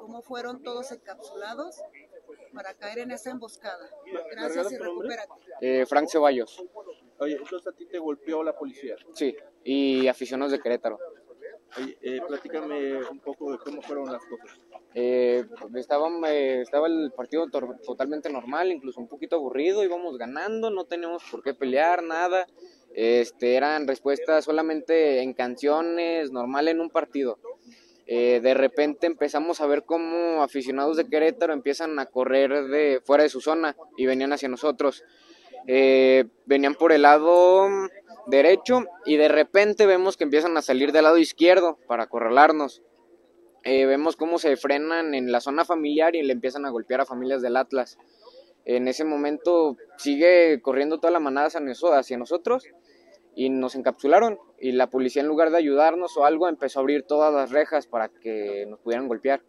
[0.00, 1.82] cómo fueron todos encapsulados
[2.54, 3.90] para caer en esa emboscada.
[4.30, 5.32] Gracias y recupérate.
[5.60, 6.64] Eh, Frank Ceballos.
[7.18, 8.96] Oye, entonces a ti te golpeó la policía.
[9.12, 10.98] Sí, y aficionados de Querétaro.
[11.76, 14.58] Oye, eh, platícame un poco de cómo fueron las cosas.
[14.94, 15.44] Eh,
[15.76, 17.46] estaba, eh, estaba el partido
[17.84, 22.46] totalmente normal, incluso un poquito aburrido, íbamos ganando, no teníamos por qué pelear, nada.
[22.94, 27.38] Este, eran respuestas solamente en canciones, normal en un partido.
[28.10, 33.22] Eh, de repente empezamos a ver cómo aficionados de Querétaro empiezan a correr de fuera
[33.22, 35.04] de su zona y venían hacia nosotros.
[35.66, 37.68] Eh, venían por el lado
[38.26, 42.82] derecho y de repente vemos que empiezan a salir del lado izquierdo para acorralarnos.
[43.70, 47.04] Eh, vemos cómo se frenan en la zona familiar y le empiezan a golpear a
[47.04, 47.98] familias del Atlas.
[48.64, 52.64] En ese momento sigue corriendo toda la manada hacia nosotros
[53.34, 57.02] y nos encapsularon y la policía en lugar de ayudarnos o algo empezó a abrir
[57.02, 59.42] todas las rejas para que nos pudieran golpear.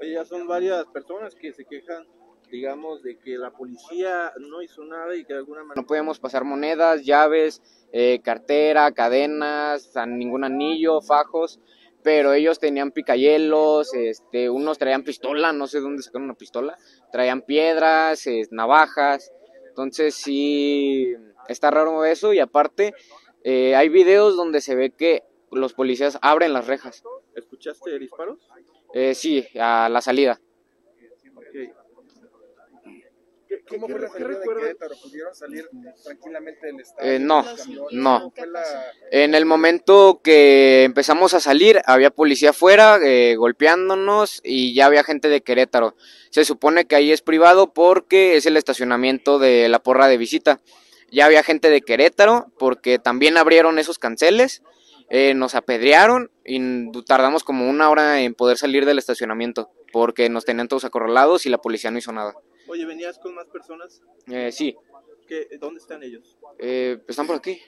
[0.00, 2.04] Oye, ya son varias personas que se quejan,
[2.50, 5.80] digamos, de que la policía no hizo nada y que de alguna manera...
[5.80, 11.60] No podemos pasar monedas, llaves, eh, cartera, cadenas, ningún anillo, fajos,
[12.06, 16.78] pero ellos tenían picayelos, este, unos traían pistola, no sé dónde sacaron una pistola,
[17.10, 19.32] traían piedras, navajas,
[19.70, 21.16] entonces sí
[21.48, 22.94] está raro eso y aparte
[23.42, 27.02] eh, hay videos donde se ve que los policías abren las rejas.
[27.34, 28.38] ¿Escuchaste disparos?
[28.94, 30.40] Eh, sí, a la salida.
[33.68, 35.68] ¿Cómo fue la ¿Pudieron salir
[36.04, 37.12] tranquilamente del estadio?
[37.12, 37.44] Eh, no,
[37.90, 38.32] no.
[39.10, 45.02] En el momento que empezamos a salir, había policía afuera eh, golpeándonos y ya había
[45.02, 45.96] gente de Querétaro.
[46.30, 50.60] Se supone que ahí es privado porque es el estacionamiento de la porra de visita.
[51.10, 54.62] Ya había gente de Querétaro porque también abrieron esos canceles.
[55.08, 60.44] Eh, nos apedrearon y tardamos como una hora en poder salir del estacionamiento porque nos
[60.44, 62.34] tenían todos acorralados y la policía no hizo nada.
[62.68, 64.02] Oye, ¿venías con más personas?
[64.28, 64.76] Eh, sí.
[65.26, 66.36] ¿Qué, ¿Dónde están ellos?
[66.58, 67.60] Eh, están por aquí.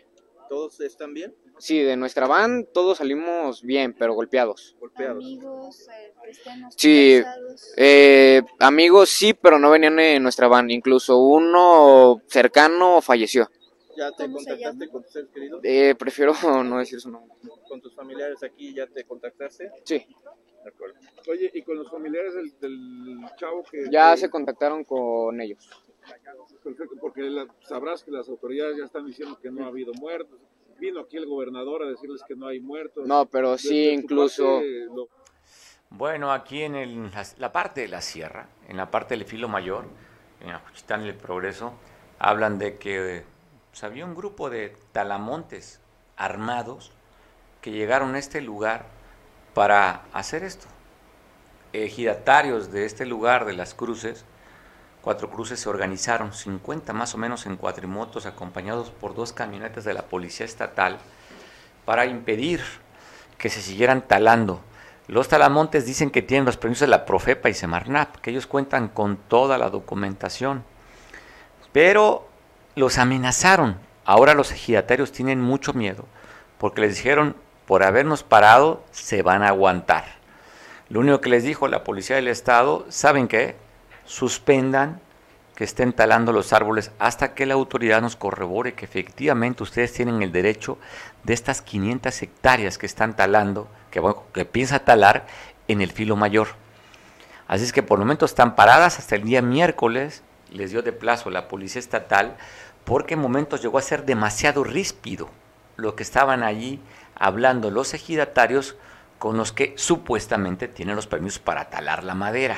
[0.49, 1.35] ¿Todos están bien?
[1.59, 4.77] Sí, de nuestra van todos salimos bien, pero golpeados.
[4.81, 5.23] ¿Golpeados?
[5.23, 6.13] ¿Amigos eh,
[6.77, 7.23] Sí,
[7.77, 10.71] eh, amigos sí, pero no venían en nuestra van.
[10.71, 13.51] Incluso uno cercano falleció.
[13.97, 15.61] ¿Ya te contactaste con tus seres queridos?
[15.65, 16.33] Eh, prefiero
[16.65, 17.35] no decir su nombre.
[17.69, 19.71] ¿Con tus familiares aquí ya te contactaste?
[19.85, 20.07] Sí.
[20.65, 20.97] De acuerdo.
[21.29, 23.87] Oye, ¿y con los familiares del, chavo que...?
[23.91, 25.69] Ya se contactaron con ellos.
[26.63, 30.41] Perfecto, porque sabrás que las autoridades ya están diciendo que no ha habido muertos.
[30.79, 33.07] Vino aquí el gobernador a decirles que no hay muertos.
[33.07, 34.61] No, pero sí, incluso...
[35.91, 39.87] Bueno, aquí en la, parte de la sierra, en la parte del filo mayor,
[40.41, 41.73] en Ajuchitán y el Progreso,
[42.19, 43.25] hablan de que
[43.71, 45.81] pues, había un grupo de talamontes
[46.17, 46.93] armados
[47.63, 48.87] que llegaron a este lugar
[49.59, 50.69] para hacer esto.
[51.73, 54.25] Ejidatarios de este lugar, de las cruces,
[55.03, 59.95] cuatro cruces se organizaron, 50 más o menos en cuatrimotos, acompañados por dos camionetas de
[59.95, 60.99] la Policía Estatal,
[61.85, 62.61] para impedir
[63.37, 64.61] que se siguieran talando.
[65.09, 68.87] Los talamontes dicen que tienen los permisos de la Profepa y Semarnap, que ellos cuentan
[68.87, 70.63] con toda la documentación.
[71.73, 72.29] Pero
[72.77, 73.77] los amenazaron.
[74.05, 76.05] Ahora los ejidatarios tienen mucho miedo,
[76.59, 77.35] porque les dijeron,
[77.69, 80.07] por habernos parado, se van a aguantar.
[80.89, 83.57] Lo único que les dijo la policía del Estado, ¿saben qué?
[84.07, 85.03] Suspendan
[85.55, 90.23] que estén talando los árboles hasta que la autoridad nos corrobore que efectivamente ustedes tienen
[90.23, 90.79] el derecho
[91.25, 95.27] de estas 500 hectáreas que están talando, que, piensa talar
[95.69, 96.49] en el filo mayor.
[97.49, 100.93] Así es que por el momento están paradas hasta el día miércoles, les dio de
[100.93, 102.39] plazo la policía estatal,
[102.87, 105.29] porque en momentos llegó a ser demasiado ríspido
[105.77, 106.81] lo que estaban allí
[107.19, 108.77] hablando los ejidatarios
[109.19, 112.57] con los que supuestamente tienen los permisos para talar la madera.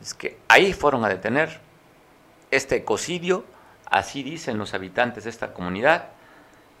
[0.00, 1.60] Es que ahí fueron a detener
[2.50, 3.44] este ecocidio,
[3.86, 6.08] así dicen los habitantes de esta comunidad,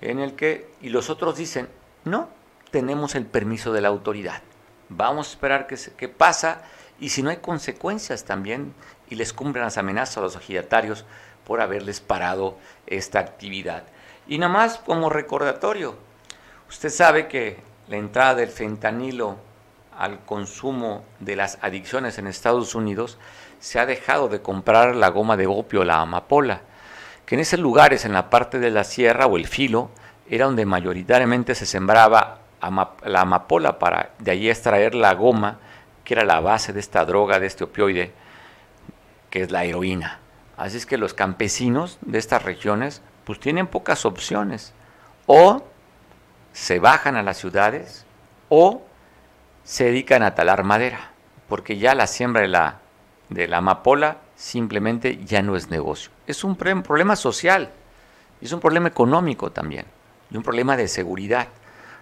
[0.00, 1.68] en el que, y los otros dicen,
[2.04, 2.28] no,
[2.70, 4.42] tenemos el permiso de la autoridad.
[4.88, 6.62] Vamos a esperar qué que pasa
[6.98, 8.74] y si no hay consecuencias también
[9.08, 11.04] y les cumplen las amenazas a los ejidatarios
[11.44, 13.84] por haberles parado esta actividad.
[14.28, 15.96] Y nada más como recordatorio,
[16.70, 17.58] usted sabe que
[17.88, 19.36] la entrada del fentanilo
[19.98, 23.18] al consumo de las adicciones en Estados Unidos
[23.58, 26.62] se ha dejado de comprar la goma de opio, la amapola,
[27.26, 29.90] que en esos lugares, en la parte de la sierra o el filo,
[30.28, 32.38] era donde mayoritariamente se sembraba
[33.04, 35.58] la amapola para de allí extraer la goma,
[36.04, 38.12] que era la base de esta droga, de este opioide,
[39.28, 40.20] que es la heroína.
[40.56, 44.72] Así es que los campesinos de estas regiones pues tienen pocas opciones.
[45.26, 45.64] O
[46.52, 48.04] se bajan a las ciudades
[48.48, 48.82] o
[49.64, 51.12] se dedican a talar madera,
[51.48, 52.78] porque ya la siembra de la,
[53.28, 56.10] de la amapola simplemente ya no es negocio.
[56.26, 57.70] Es un problema social,
[58.40, 59.86] es un problema económico también,
[60.30, 61.48] y un problema de seguridad,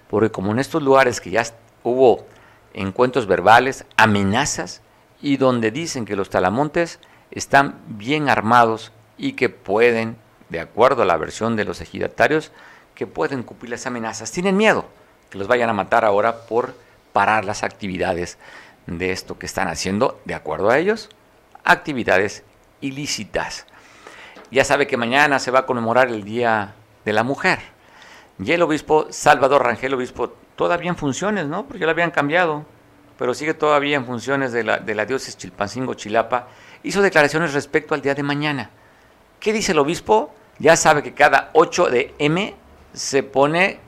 [0.09, 1.45] porque como en estos lugares que ya
[1.83, 2.27] hubo
[2.73, 4.83] encuentros verbales, amenazas,
[5.21, 10.17] y donde dicen que los talamontes están bien armados y que pueden,
[10.49, 12.53] de acuerdo a la versión de los ejidatarios,
[12.99, 14.33] que pueden cumplir las amenazas.
[14.33, 14.85] Tienen miedo
[15.31, 16.75] que los vayan a matar ahora por
[17.13, 18.39] parar las actividades
[18.89, 21.09] de esto que están haciendo, de acuerdo a ellos,
[21.63, 22.43] actividades
[22.81, 23.67] ilícitas.
[24.51, 26.75] Ya sabe que mañana se va a conmemorar el Día
[27.05, 27.61] de la Mujer.
[28.41, 31.67] Y el obispo Salvador Rangel, obispo, todavía en funciones, ¿no?
[31.67, 32.67] Porque ya lo habían cambiado,
[33.17, 36.49] pero sigue todavía en funciones de la, de la diócesis Chilpancingo-Chilapa
[36.83, 38.71] hizo declaraciones respecto al día de mañana.
[39.39, 40.35] ¿Qué dice el obispo?
[40.59, 42.57] Ya sabe que cada 8 de M
[42.99, 43.79] se pone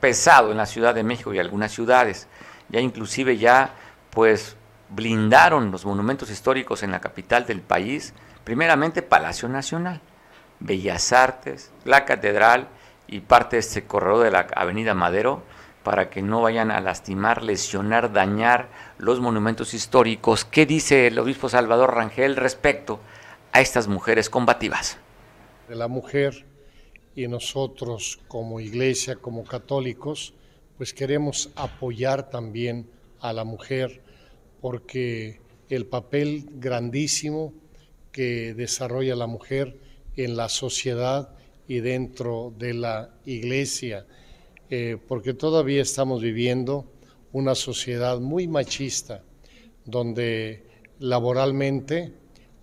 [0.00, 2.26] pesado en la Ciudad de México y algunas ciudades.
[2.68, 3.74] Ya inclusive ya
[4.10, 4.56] pues
[4.90, 8.12] blindaron los monumentos históricos en la capital del país,
[8.42, 10.00] primeramente Palacio Nacional,
[10.58, 12.68] Bellas Artes, la Catedral
[13.06, 15.44] y parte de este corredor de la Avenida Madero,
[15.84, 18.68] para que no vayan a lastimar, lesionar, dañar
[18.98, 20.44] los monumentos históricos.
[20.44, 22.98] ¿Qué dice el obispo Salvador Rangel respecto
[23.52, 24.98] a estas mujeres combativas?
[25.68, 26.46] De la mujer
[27.14, 30.34] y nosotros como iglesia, como católicos,
[30.76, 32.88] pues queremos apoyar también
[33.20, 34.02] a la mujer
[34.60, 37.52] porque el papel grandísimo
[38.12, 39.78] que desarrolla la mujer
[40.16, 41.30] en la sociedad
[41.66, 44.06] y dentro de la iglesia
[44.70, 46.86] eh, porque todavía estamos viviendo
[47.32, 49.22] una sociedad muy machista,
[49.84, 50.64] donde
[50.98, 52.12] laboralmente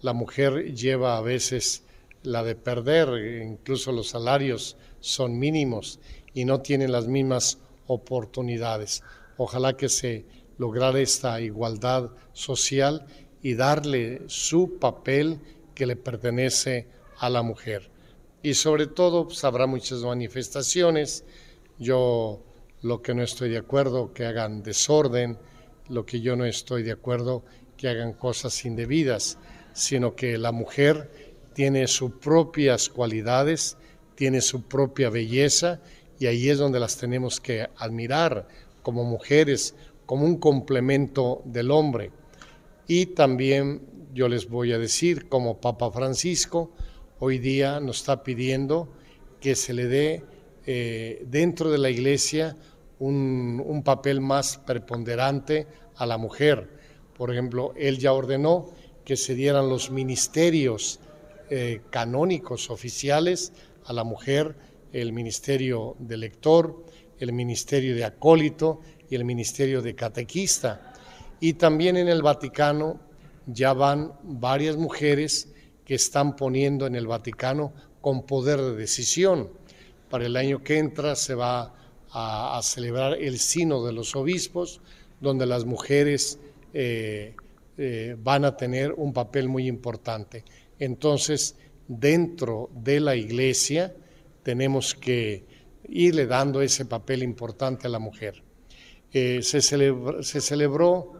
[0.01, 1.83] la mujer lleva a veces
[2.23, 5.99] la de perder, incluso los salarios son mínimos
[6.33, 9.03] y no tienen las mismas oportunidades.
[9.37, 10.25] Ojalá que se
[10.57, 13.05] lograra esta igualdad social
[13.41, 15.39] y darle su papel
[15.73, 17.89] que le pertenece a la mujer.
[18.43, 21.25] Y sobre todo, pues, habrá muchas manifestaciones,
[21.77, 22.43] yo
[22.81, 25.37] lo que no estoy de acuerdo, que hagan desorden,
[25.89, 27.43] lo que yo no estoy de acuerdo,
[27.77, 29.37] que hagan cosas indebidas,
[29.73, 31.20] sino que la mujer
[31.53, 33.77] tiene sus propias cualidades,
[34.15, 35.81] tiene su propia belleza
[36.19, 38.47] y ahí es donde las tenemos que admirar
[38.83, 39.75] como mujeres,
[40.05, 42.11] como un complemento del hombre.
[42.87, 43.81] Y también
[44.13, 46.71] yo les voy a decir, como Papa Francisco,
[47.19, 48.89] hoy día nos está pidiendo
[49.39, 50.23] que se le dé
[50.65, 52.55] eh, dentro de la iglesia
[52.99, 56.69] un, papel más preponderante a la mujer.
[57.17, 58.69] Por ejemplo, él ya ordenó
[59.03, 60.99] que se dieran los ministerios
[61.53, 63.51] eh, canónicos oficiales
[63.83, 64.55] a la mujer,
[64.93, 66.85] el ministerio de lector,
[67.19, 68.79] el ministerio de acólito
[69.09, 70.93] y el ministerio de catequista.
[71.41, 73.01] Y también en el Vaticano
[73.47, 75.49] ya van varias mujeres
[75.83, 79.49] que están poniendo en el Vaticano con poder de decisión.
[80.09, 81.73] Para el año que entra se va
[82.13, 84.79] a, celebrar el Sino de los Obispos,
[85.19, 86.39] donde las mujeres
[86.73, 87.35] eh,
[87.77, 90.45] eh, van a tener un papel muy importante.
[90.81, 91.55] Entonces,
[91.87, 93.93] dentro de la iglesia
[94.41, 95.45] tenemos que
[95.87, 98.41] irle dando ese papel importante a la mujer.
[99.13, 101.13] Eh, se, celebró,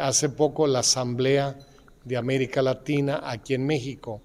[0.00, 1.58] hace poco la asamblea
[2.04, 4.22] de América Latina aquí en México.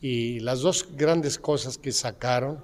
[0.00, 2.62] Y las dos grandes cosas que sacaron,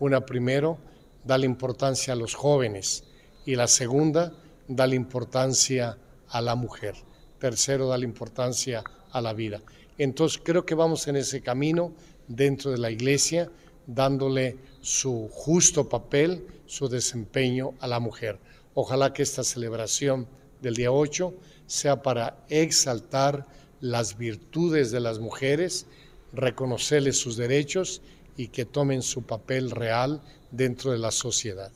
[0.00, 0.76] una primero,
[1.24, 3.04] da la importancia a los jóvenes
[3.46, 4.34] y la segunda,
[4.68, 5.96] da la importancia
[6.28, 6.94] a la mujer.
[7.38, 9.62] Tercero, da la importancia a la vida.
[10.02, 11.92] Entonces creo que vamos en ese camino
[12.26, 13.50] dentro de la iglesia,
[13.86, 18.38] dándole su justo papel, su desempeño a la mujer.
[18.72, 20.26] Ojalá que esta celebración
[20.62, 21.34] del día 8
[21.66, 23.46] sea para exaltar
[23.82, 25.84] las virtudes de las mujeres,
[26.32, 28.00] reconocerles sus derechos
[28.38, 31.72] y que tomen su papel real dentro de la sociedad.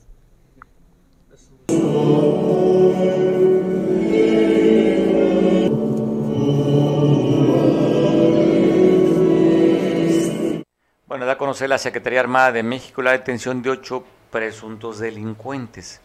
[11.25, 16.03] Da a conocer la Secretaría Armada de México la detención de ocho presuntos delincuentes.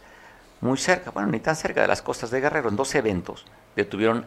[0.62, 3.44] Muy cerca, bueno, ni tan cerca de las costas de Guerrero, en dos eventos,
[3.76, 4.26] detuvieron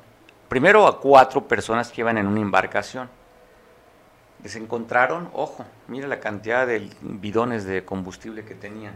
[0.50, 3.10] primero a cuatro personas que iban en una embarcación.
[4.44, 8.94] Les encontraron, ojo, mira la cantidad de bidones de combustible que tenían.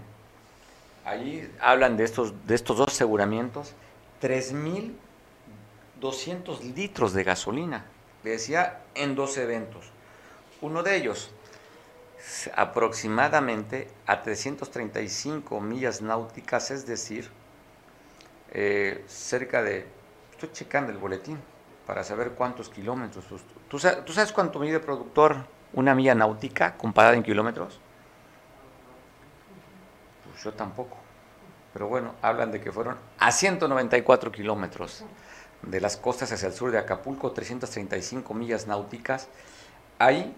[1.03, 3.73] Allí hablan de estos, de estos dos aseguramientos,
[4.21, 7.85] 3.200 litros de gasolina,
[8.23, 9.89] le decía, en dos eventos.
[10.61, 11.31] Uno de ellos,
[12.55, 17.29] aproximadamente a 335 millas náuticas, es decir,
[18.51, 19.85] eh, cerca de,
[20.31, 21.39] estoy checando el boletín
[21.85, 23.25] para saber cuántos kilómetros.
[23.69, 25.37] ¿Tú sabes, ¿Tú sabes cuánto mide productor
[25.73, 27.79] una milla náutica comparada en kilómetros?
[30.29, 30.97] Pues yo tampoco.
[31.73, 35.05] Pero bueno, hablan de que fueron a 194 kilómetros
[35.61, 39.27] de las costas hacia el sur de Acapulco, 335 millas náuticas.
[39.99, 40.35] Ahí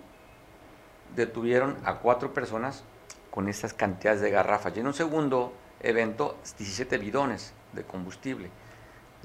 [1.15, 2.83] detuvieron a cuatro personas
[3.31, 4.75] con estas cantidades de garrafas.
[4.75, 8.49] Y en un segundo evento, 17 bidones de combustible,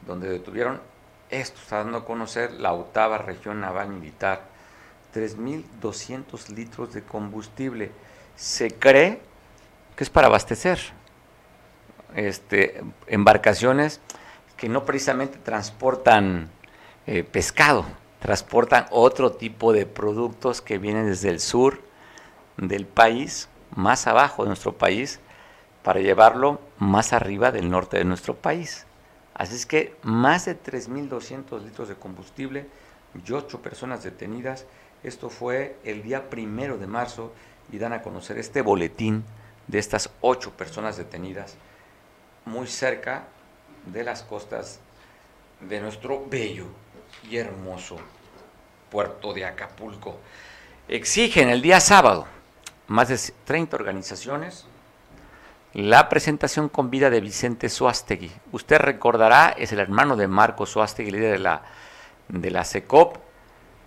[0.07, 0.81] donde detuvieron
[1.31, 4.43] esto, está dando a conocer la octava región naval militar,
[5.15, 7.91] 3.200 litros de combustible.
[8.37, 9.21] Se cree
[9.97, 10.79] que es para abastecer
[12.15, 14.01] este, embarcaciones
[14.57, 16.51] que no precisamente transportan
[17.07, 17.85] eh, pescado,
[18.25, 21.83] transportan otro tipo de productos que vienen desde el sur
[22.57, 25.21] del país, más abajo de nuestro país,
[25.83, 28.87] para llevarlo más arriba del norte de nuestro país.
[29.35, 32.67] Así es que más de 3.200 litros de combustible
[33.15, 34.65] y ocho personas detenidas.
[35.03, 37.31] Esto fue el día primero de marzo
[37.71, 39.23] y dan a conocer este boletín
[39.69, 41.57] de estas ocho personas detenidas
[42.47, 43.25] muy cerca
[43.85, 44.81] de las costas
[45.61, 46.84] de nuestro bello
[47.29, 47.97] y hermoso
[48.91, 50.19] puerto de Acapulco.
[50.89, 52.27] Exigen el día sábado
[52.87, 54.67] más de 30 organizaciones
[55.75, 58.31] la presentación con vida de Vicente Suástegui.
[58.53, 61.63] Usted recordará, es el hermano de Marco Suástegui, líder de la,
[62.29, 63.17] de la CECOP,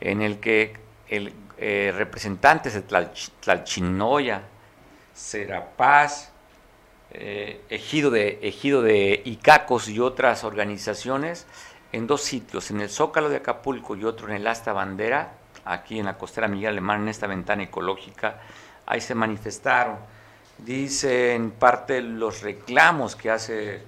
[0.02, 0.74] en el que
[1.08, 4.42] el eh, representantes de Tlalchinoya,
[5.14, 6.32] Serapaz,
[7.12, 11.48] eh, Ejido, de, Ejido de Icacos y otras organizaciones
[11.98, 15.34] en dos sitios, en el Zócalo de Acapulco y otro en el Asta Bandera,
[15.66, 18.40] aquí en la costera Miguel Alemán, en esta ventana ecológica,
[18.86, 19.98] ahí se manifestaron.
[20.60, 23.82] Dice en parte los reclamos que hace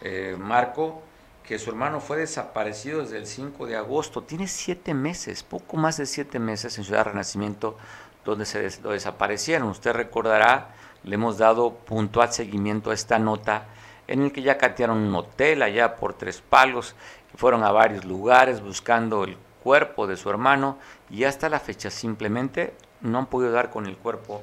[0.00, 1.02] eh, Marco,
[1.42, 4.22] que su hermano fue desaparecido desde el 5 de agosto.
[4.22, 7.76] Tiene siete meses, poco más de siete meses en Ciudad Renacimiento,
[8.24, 9.68] donde se lo desaparecieron.
[9.68, 13.66] Usted recordará, le hemos dado puntual seguimiento a esta nota
[14.08, 16.96] en el que ya catearon un hotel allá por tres palos,
[17.36, 20.78] fueron a varios lugares buscando el cuerpo de su hermano
[21.10, 24.42] y hasta la fecha simplemente no han podido dar con el cuerpo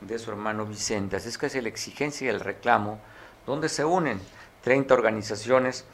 [0.00, 1.16] de su hermano Vicente.
[1.16, 2.98] Así es que es la exigencia y el reclamo
[3.46, 4.20] donde se unen
[4.62, 5.84] 30 organizaciones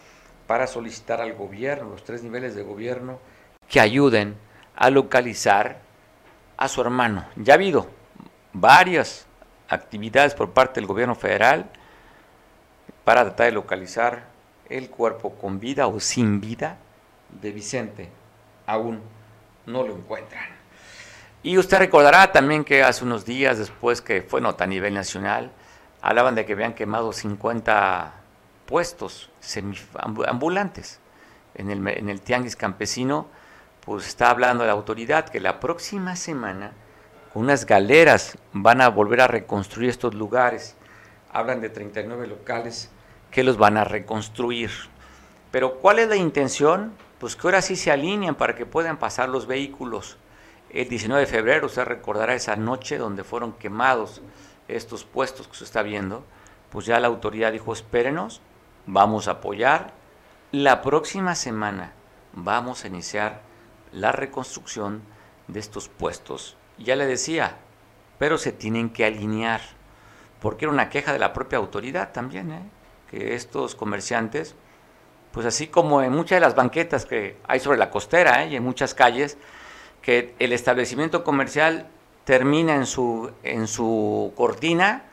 [0.47, 3.19] para solicitar al gobierno, los tres niveles de gobierno,
[3.69, 4.37] que ayuden
[4.77, 5.81] a localizar
[6.57, 7.27] a su hermano.
[7.37, 7.89] Ya ha habido
[8.53, 9.27] varias
[9.69, 11.69] actividades por parte del gobierno federal
[13.05, 14.36] para tratar de localizar
[14.69, 16.79] el cuerpo con vida o sin vida
[17.41, 18.09] de Vicente.
[18.67, 19.01] Aún
[19.67, 20.57] no lo encuentran.
[21.43, 25.53] Y usted recordará también que hace unos días después que fue nota a nivel nacional,
[26.03, 28.15] hablaban de que habían quemado 50
[28.67, 29.31] puestos
[30.27, 30.99] ambulantes
[31.55, 33.29] en el, en el tianguis campesino,
[33.85, 36.73] pues está hablando la autoridad que la próxima semana
[37.35, 40.75] unas galeras van a volver a reconstruir estos lugares.
[41.33, 42.91] Hablan de 39 locales
[43.31, 44.71] que los van a reconstruir.
[45.51, 46.93] Pero ¿cuál es la intención?
[47.19, 50.19] Pues que ahora sí se alinean para que puedan pasar los vehículos
[50.71, 54.21] el 19 de febrero, usted recordará esa noche donde fueron quemados
[54.69, 56.25] estos puestos que se está viendo,
[56.71, 58.41] pues ya la autoridad dijo, espérenos,
[58.87, 59.95] vamos a apoyar.
[60.53, 61.93] La próxima semana
[62.33, 63.43] vamos a iniciar
[63.93, 65.03] la reconstrucción
[65.49, 66.57] de estos puestos.
[66.79, 67.57] Ya le decía,
[68.19, 69.61] pero se tienen que alinear,
[70.41, 72.63] porque era una queja de la propia autoridad también, ¿eh?
[73.11, 74.55] Que estos comerciantes,
[75.33, 78.49] pues así como en muchas de las banquetas que hay sobre la costera ¿eh?
[78.49, 79.37] y en muchas calles,
[80.03, 81.87] que el establecimiento comercial
[82.25, 85.05] termina en su, en su cortina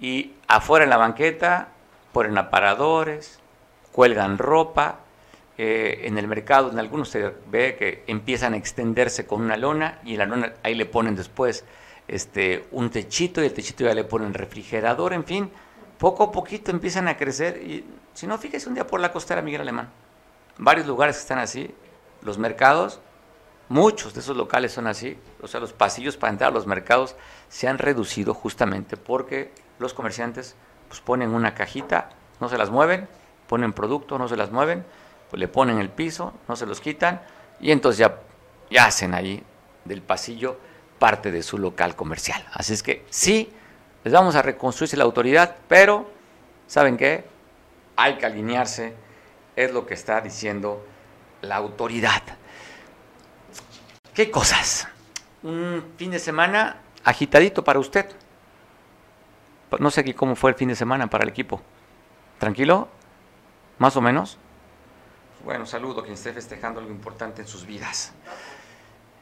[0.00, 1.68] y afuera en la banqueta
[2.12, 3.40] ponen aparadores,
[3.92, 5.00] cuelgan ropa,
[5.56, 10.00] eh, en el mercado, en algunos se ve que empiezan a extenderse con una lona
[10.04, 11.64] y en la lona ahí le ponen después
[12.08, 15.50] este, un techito y el techito ya le ponen refrigerador, en fin,
[15.98, 19.42] poco a poquito empiezan a crecer y si no, fíjese un día por la costera
[19.42, 19.90] Miguel Alemán,
[20.58, 21.74] varios lugares están así,
[22.22, 23.00] los mercados,
[23.68, 27.16] muchos de esos locales son así, o sea, los pasillos para entrar a los mercados
[27.48, 30.56] se han reducido justamente porque los comerciantes
[30.88, 33.08] pues ponen una cajita, no se las mueven,
[33.48, 34.84] ponen producto, no se las mueven,
[35.30, 37.22] pues le ponen el piso, no se los quitan
[37.60, 38.20] y entonces ya,
[38.70, 39.42] ya hacen ahí
[39.84, 40.58] del pasillo
[40.98, 42.46] parte de su local comercial.
[42.52, 43.52] Así es que sí,
[44.04, 46.10] les vamos a reconstruirse la autoridad, pero
[46.66, 47.24] ¿saben qué?
[47.96, 48.94] Hay que alinearse,
[49.56, 50.84] es lo que está diciendo
[51.40, 52.22] la autoridad.
[54.12, 54.86] ¿Qué cosas?
[55.42, 58.06] Un fin de semana agitadito para usted.
[59.78, 61.60] No sé aquí cómo fue el fin de semana para el equipo.
[62.38, 62.88] ¿Tranquilo?
[63.78, 64.38] ¿Más o menos?
[65.44, 68.12] Bueno, saludo a quien esté festejando algo importante en sus vidas.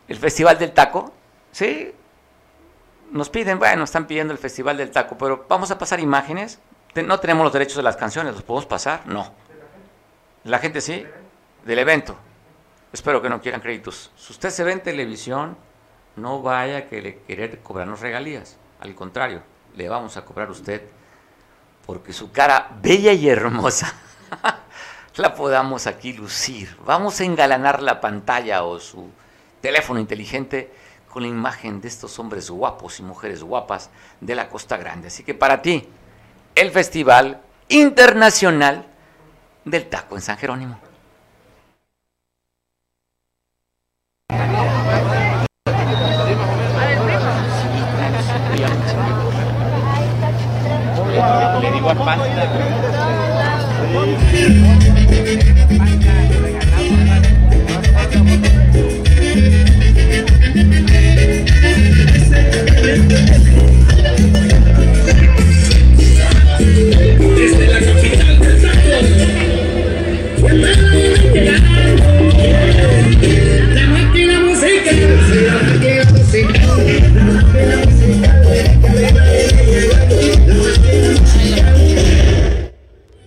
[0.08, 1.12] El Festival del Taco,
[1.52, 1.92] sí,
[3.12, 6.58] nos piden, bueno, están pidiendo el Festival del Taco, pero vamos a pasar imágenes.
[6.94, 9.06] No tenemos los derechos de las canciones, ¿los podemos pasar?
[9.06, 9.32] No.
[10.44, 11.06] La gente sí,
[11.64, 12.16] del evento.
[12.92, 14.10] Espero que no quieran créditos.
[14.16, 15.56] Si usted se ve en televisión,
[16.16, 18.56] no vaya a querer cobrarnos regalías.
[18.80, 19.42] Al contrario,
[19.76, 20.82] le vamos a cobrar a usted
[21.86, 23.94] porque su cara bella y hermosa
[25.16, 26.76] la podamos aquí lucir.
[26.84, 29.10] Vamos a engalanar la pantalla o su
[29.60, 30.72] teléfono inteligente
[31.12, 33.90] con la imagen de estos hombres guapos y mujeres guapas
[34.20, 35.08] de la Costa Grande.
[35.08, 35.86] Así que para ti,
[36.54, 38.86] el Festival Internacional
[39.64, 40.78] del Taco en San Jerónimo.
[51.60, 51.94] Le digo a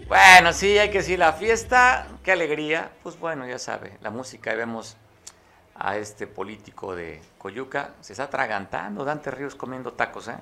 [0.07, 2.91] Bueno, sí, hay que decir, la fiesta, qué alegría.
[3.03, 4.97] Pues bueno, ya sabe, la música, y vemos
[5.75, 10.37] a este político de Coyuca, se está atragantando, Dante Ríos comiendo tacos, ¿eh?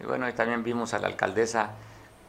[0.00, 1.70] Y bueno, y también vimos a la alcaldesa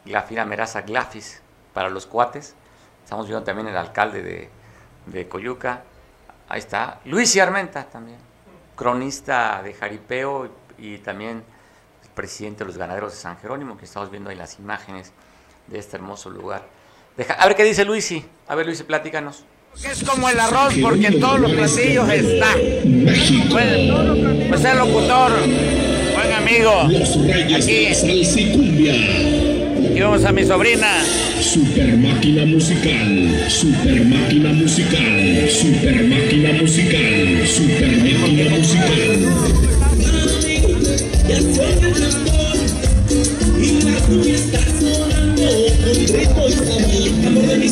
[0.06, 1.42] Glafira Meraza Glafis
[1.74, 2.56] para los cuates.
[3.04, 4.50] Estamos viendo también el alcalde de,
[5.08, 5.84] de Coyuca.
[6.48, 7.00] Ahí está.
[7.06, 8.20] Luis y Armenta también,
[8.76, 11.44] cronista de Jaripeo y, también
[12.16, 15.12] presidente de los ganaderos de San Jerónimo, que estamos viendo ahí las imágenes
[15.68, 16.64] de este hermoso lugar.
[17.16, 18.26] Deja, a ver qué dice Luisi.
[18.48, 19.44] A ver, Luisi, platícanos.
[19.84, 22.54] Es como el arroz porque en todos los platillos está.
[23.52, 23.92] Pues,
[24.50, 25.32] pues el locutor,
[26.16, 26.90] buen amigo.
[28.54, 28.96] Cumbia.
[29.96, 31.04] Y vamos a mi sobrina.
[31.42, 39.28] Super máquina musical, super máquina musical, super máquina musical, super máquina musical.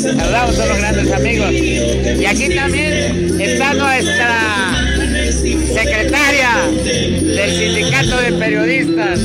[0.01, 1.51] Saludamos a los grandes amigos.
[1.51, 4.75] Y aquí también está nuestra
[5.73, 9.19] secretaria del sindicato de periodistas.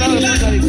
[0.00, 0.59] Mundo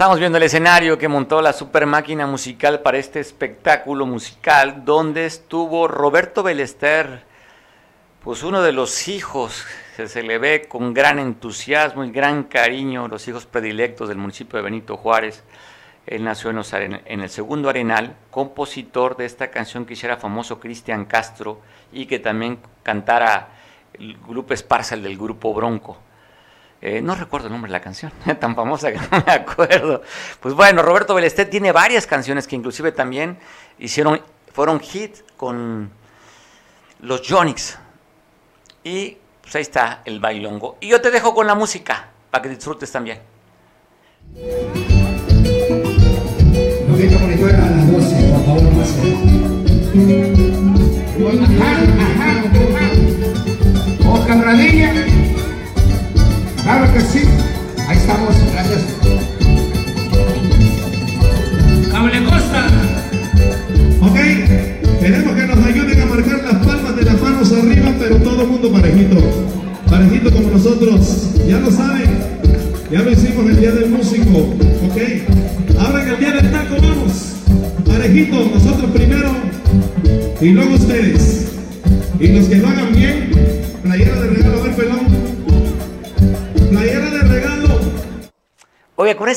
[0.00, 5.26] Estamos viendo el escenario que montó la super máquina musical para este espectáculo musical, donde
[5.26, 7.24] estuvo Roberto Belester,
[8.24, 9.66] pues uno de los hijos
[9.98, 14.56] que se le ve con gran entusiasmo y gran cariño, los hijos predilectos del municipio
[14.56, 15.44] de Benito Juárez.
[16.06, 21.60] Él nació en, el segundo Arenal, compositor de esta canción que hiciera famoso Cristian Castro
[21.92, 23.50] y que también cantara
[23.92, 25.98] el grupo Esparza, el del grupo Bronco.
[26.82, 28.10] Eh, no recuerdo el nombre de la canción,
[28.40, 30.02] tan famosa que no me acuerdo.
[30.40, 33.38] Pues bueno, Roberto Belesté tiene varias canciones que inclusive también
[33.78, 34.20] hicieron,
[34.52, 35.90] fueron hit con,
[37.02, 37.78] los Jonix.
[38.84, 40.76] Y pues ahí está el bailongo.
[40.80, 43.20] Y yo te dejo con la música para que disfrutes también.
[46.88, 48.90] Novita monitor a las 12, por favor, más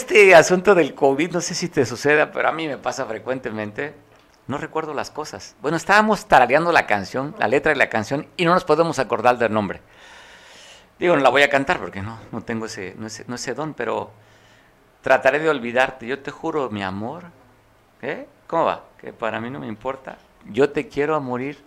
[0.04, 3.94] este asunto del COVID, no sé si te suceda, pero a mí me pasa frecuentemente.
[4.48, 5.56] No recuerdo las cosas.
[5.62, 9.38] Bueno, estábamos tarareando la canción, la letra de la canción, y no nos podemos acordar
[9.38, 9.80] del nombre.
[11.00, 14.12] Digo, no la voy a cantar porque no, no tengo ese, no ese, don, pero
[15.02, 16.06] trataré de olvidarte.
[16.06, 17.24] Yo te juro, mi amor,
[18.02, 18.28] ¿eh?
[18.48, 18.84] ¿Cómo va?
[19.00, 20.18] Que para mí no me importa.
[20.50, 21.64] Yo te quiero a morir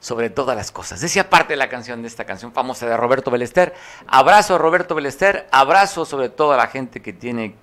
[0.00, 1.00] sobre todas las cosas.
[1.00, 3.74] Decía parte de la canción de esta canción famosa de Roberto Belester.
[4.06, 7.56] Abrazo a Roberto Belester, abrazo sobre todo a la gente que tiene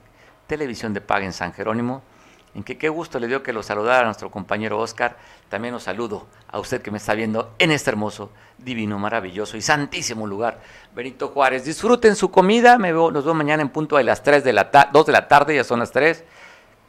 [0.47, 2.01] televisión de paga en San Jerónimo.
[2.55, 5.17] En que qué gusto le dio que lo saludara a nuestro compañero Oscar.
[5.47, 9.61] También los saludo a usted que me está viendo en este hermoso, divino, maravilloso y
[9.61, 10.59] santísimo lugar.
[10.95, 12.79] Benito Juárez, disfruten su comida.
[12.79, 15.27] Me veo, nos vemos mañana en punto de las 3 de la 2 de la
[15.27, 16.23] tarde, ya son las 3,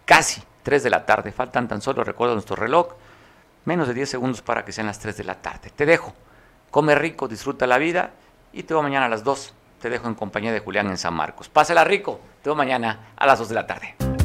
[0.06, 1.32] casi 3 de la tarde.
[1.32, 2.94] Faltan tan solo, recuerdo nuestro reloj,
[3.66, 5.70] menos de 10 segundos para que sean las 3 de la tarde.
[5.74, 6.14] Te dejo,
[6.70, 8.12] come rico, disfruta la vida
[8.54, 9.54] y te veo mañana a las 2.
[9.80, 11.48] Te dejo en compañía de Julián en San Marcos.
[11.48, 14.17] Pásala rico, te veo mañana a las 2 de la tarde.